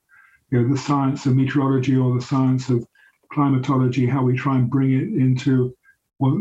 you 0.50 0.62
know, 0.62 0.74
the 0.74 0.80
science 0.80 1.26
of 1.26 1.36
meteorology 1.36 1.96
or 1.96 2.14
the 2.14 2.22
science 2.22 2.70
of 2.70 2.86
climatology, 3.32 4.06
how 4.06 4.24
we 4.24 4.36
try 4.36 4.56
and 4.56 4.70
bring 4.70 4.94
it 4.94 5.22
into 5.22 5.76
what, 6.18 6.34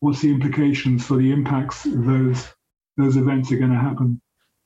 what's 0.00 0.20
the 0.20 0.30
implications 0.30 1.06
for 1.06 1.16
the 1.16 1.30
impacts 1.30 1.84
those 1.84 2.48
those 2.96 3.16
events 3.16 3.50
are 3.50 3.56
going 3.56 3.70
to 3.70 3.78
happen. 3.78 4.20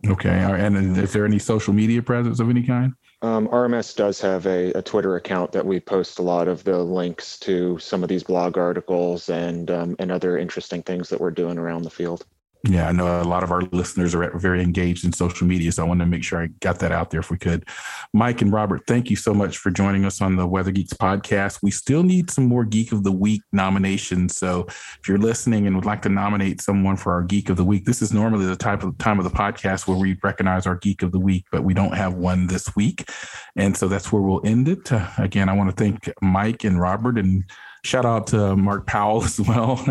Okay. 0.09 0.29
And 0.31 0.97
is 0.97 1.13
there 1.13 1.25
any 1.25 1.39
social 1.39 1.73
media 1.73 2.03
presence 2.03 2.41
of 2.41 2.51
any 2.51 2.63
kind? 2.63 2.93
Um, 3.23 3.49
RMS 3.49 3.97
does 3.97 4.21
have 4.21 4.47
a, 4.47 4.73
a, 4.73 4.83
Twitter 4.83 5.17
account 5.17 5.51
that 5.53 5.65
we 5.65 5.81
post 5.81 6.19
a 6.19 6.23
lot 6.23 6.49
of 6.49 6.63
the 6.65 6.79
links 6.79 7.39
to 7.41 7.79
some 7.79 8.03
of 8.03 8.11
these 8.11 8.23
blog 8.23 8.59
articles 8.59 9.31
and 9.31 9.71
um, 9.71 9.97
and 9.99 10.13
other 10.13 10.37
interesting 10.37 10.83
things 10.83 11.09
that 11.09 11.21
we're 11.21 11.31
doing 11.31 11.57
around 11.57 11.83
the 11.83 11.91
field. 11.91 12.27
Yeah, 12.69 12.89
I 12.89 12.93
know 12.93 13.21
a 13.21 13.23
lot 13.23 13.45
of 13.45 13.53
our 13.53 13.61
listeners 13.73 14.15
are 14.15 14.37
very 14.39 14.61
engaged 14.61 15.05
in 15.05 15.13
social 15.13 15.47
media, 15.47 15.71
so 15.71 15.85
I 15.85 15.87
wanted 15.87 16.05
to 16.05 16.11
make 16.11 16.25
sure 16.25 16.43
I 16.43 16.49
got 16.61 16.81
that 16.81 16.91
out 16.91 17.11
there 17.11 17.21
if 17.21 17.31
we 17.31 17.39
could. 17.39 17.65
Mike 18.13 18.43
and 18.43 18.53
Robert, 18.53 18.83
thank 18.89 19.09
you 19.09 19.15
so 19.15 19.33
much 19.33 19.59
for 19.59 19.71
joining 19.71 20.05
us 20.05 20.21
on 20.21 20.35
the 20.35 20.47
Weather 20.47 20.73
Geeks 20.73 20.93
podcast. 20.95 21.61
We 21.63 21.71
still 21.71 22.03
need 22.03 22.31
some 22.31 22.47
more 22.47 22.65
Geek 22.65 22.91
of 22.91 23.05
the 23.05 23.13
Week 23.13 23.43
nominations. 23.53 24.37
So 24.37 24.67
if 24.67 25.01
you're 25.07 25.19
listening 25.19 25.67
and 25.67 25.77
would 25.77 25.85
like 25.85 26.03
to 26.03 26.09
nominate 26.09 26.61
someone 26.61 26.97
for 26.97 27.13
our 27.13 27.23
Geek 27.23 27.51
of 27.51 27.57
the 27.57 27.65
Week, 27.65 27.85
this 27.85 28.03
is 28.03 28.13
normally 28.13 28.47
the 28.47 28.57
type 28.57 28.83
of 28.83 28.99
time 28.99 29.19
of 29.19 29.25
the 29.25 29.31
podcast 29.31 29.87
where 29.87 29.99
we 29.99 30.19
recognize 30.25 30.67
our 30.67 30.77
Geek 30.77 31.03
of 31.03 31.13
the 31.13 31.21
Week, 31.21 31.45
but 31.53 31.63
we 31.63 31.73
don't 31.73 31.95
have 31.95 32.15
one 32.15 32.49
this 32.49 32.75
week. 32.75 33.09
And 33.55 33.77
so 33.77 33.87
that's 33.87 34.11
where 34.11 34.23
we'll 34.23 34.45
end 34.45 34.69
it. 34.69 34.91
Uh, 34.91 35.09
again, 35.19 35.49
I 35.49 35.53
want 35.53 35.71
to 35.71 35.77
thank 35.77 36.11
Mike 36.21 36.65
and 36.65 36.81
Robert 36.81 37.17
and 37.17 37.45
shout 37.83 38.05
out 38.05 38.27
to 38.29 38.57
Mark 38.57 38.87
Powell 38.87 39.25
as 39.25 39.41
well. 39.41 39.83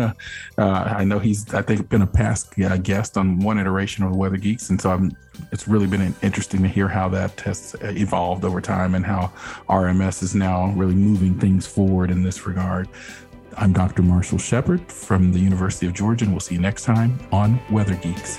Uh, 0.58 0.64
I 0.64 1.04
know 1.04 1.18
he's, 1.18 1.52
I 1.54 1.62
think, 1.62 1.88
been 1.88 2.02
a 2.02 2.06
past 2.06 2.58
uh, 2.60 2.76
guest 2.78 3.16
on 3.16 3.40
one 3.40 3.58
iteration 3.58 4.04
of 4.04 4.12
the 4.12 4.18
Weather 4.18 4.36
Geeks, 4.36 4.70
and 4.70 4.80
so 4.80 4.90
I'm, 4.90 5.16
it's 5.52 5.68
really 5.68 5.86
been 5.86 6.14
interesting 6.22 6.62
to 6.62 6.68
hear 6.68 6.88
how 6.88 7.08
that 7.10 7.40
has 7.40 7.76
evolved 7.82 8.44
over 8.44 8.60
time 8.60 8.94
and 8.94 9.04
how 9.04 9.32
RMS 9.68 10.22
is 10.22 10.34
now 10.34 10.72
really 10.72 10.94
moving 10.94 11.38
things 11.38 11.66
forward 11.66 12.10
in 12.10 12.22
this 12.22 12.46
regard. 12.46 12.88
I'm 13.58 13.72
Dr. 13.72 14.02
Marshall 14.02 14.38
Shepard 14.38 14.92
from 14.92 15.32
the 15.32 15.38
University 15.40 15.86
of 15.86 15.94
Georgia, 15.94 16.24
and 16.24 16.34
we'll 16.34 16.40
see 16.40 16.56
you 16.56 16.60
next 16.60 16.84
time 16.84 17.18
on 17.32 17.58
Weather 17.70 17.94
Geeks. 17.96 18.38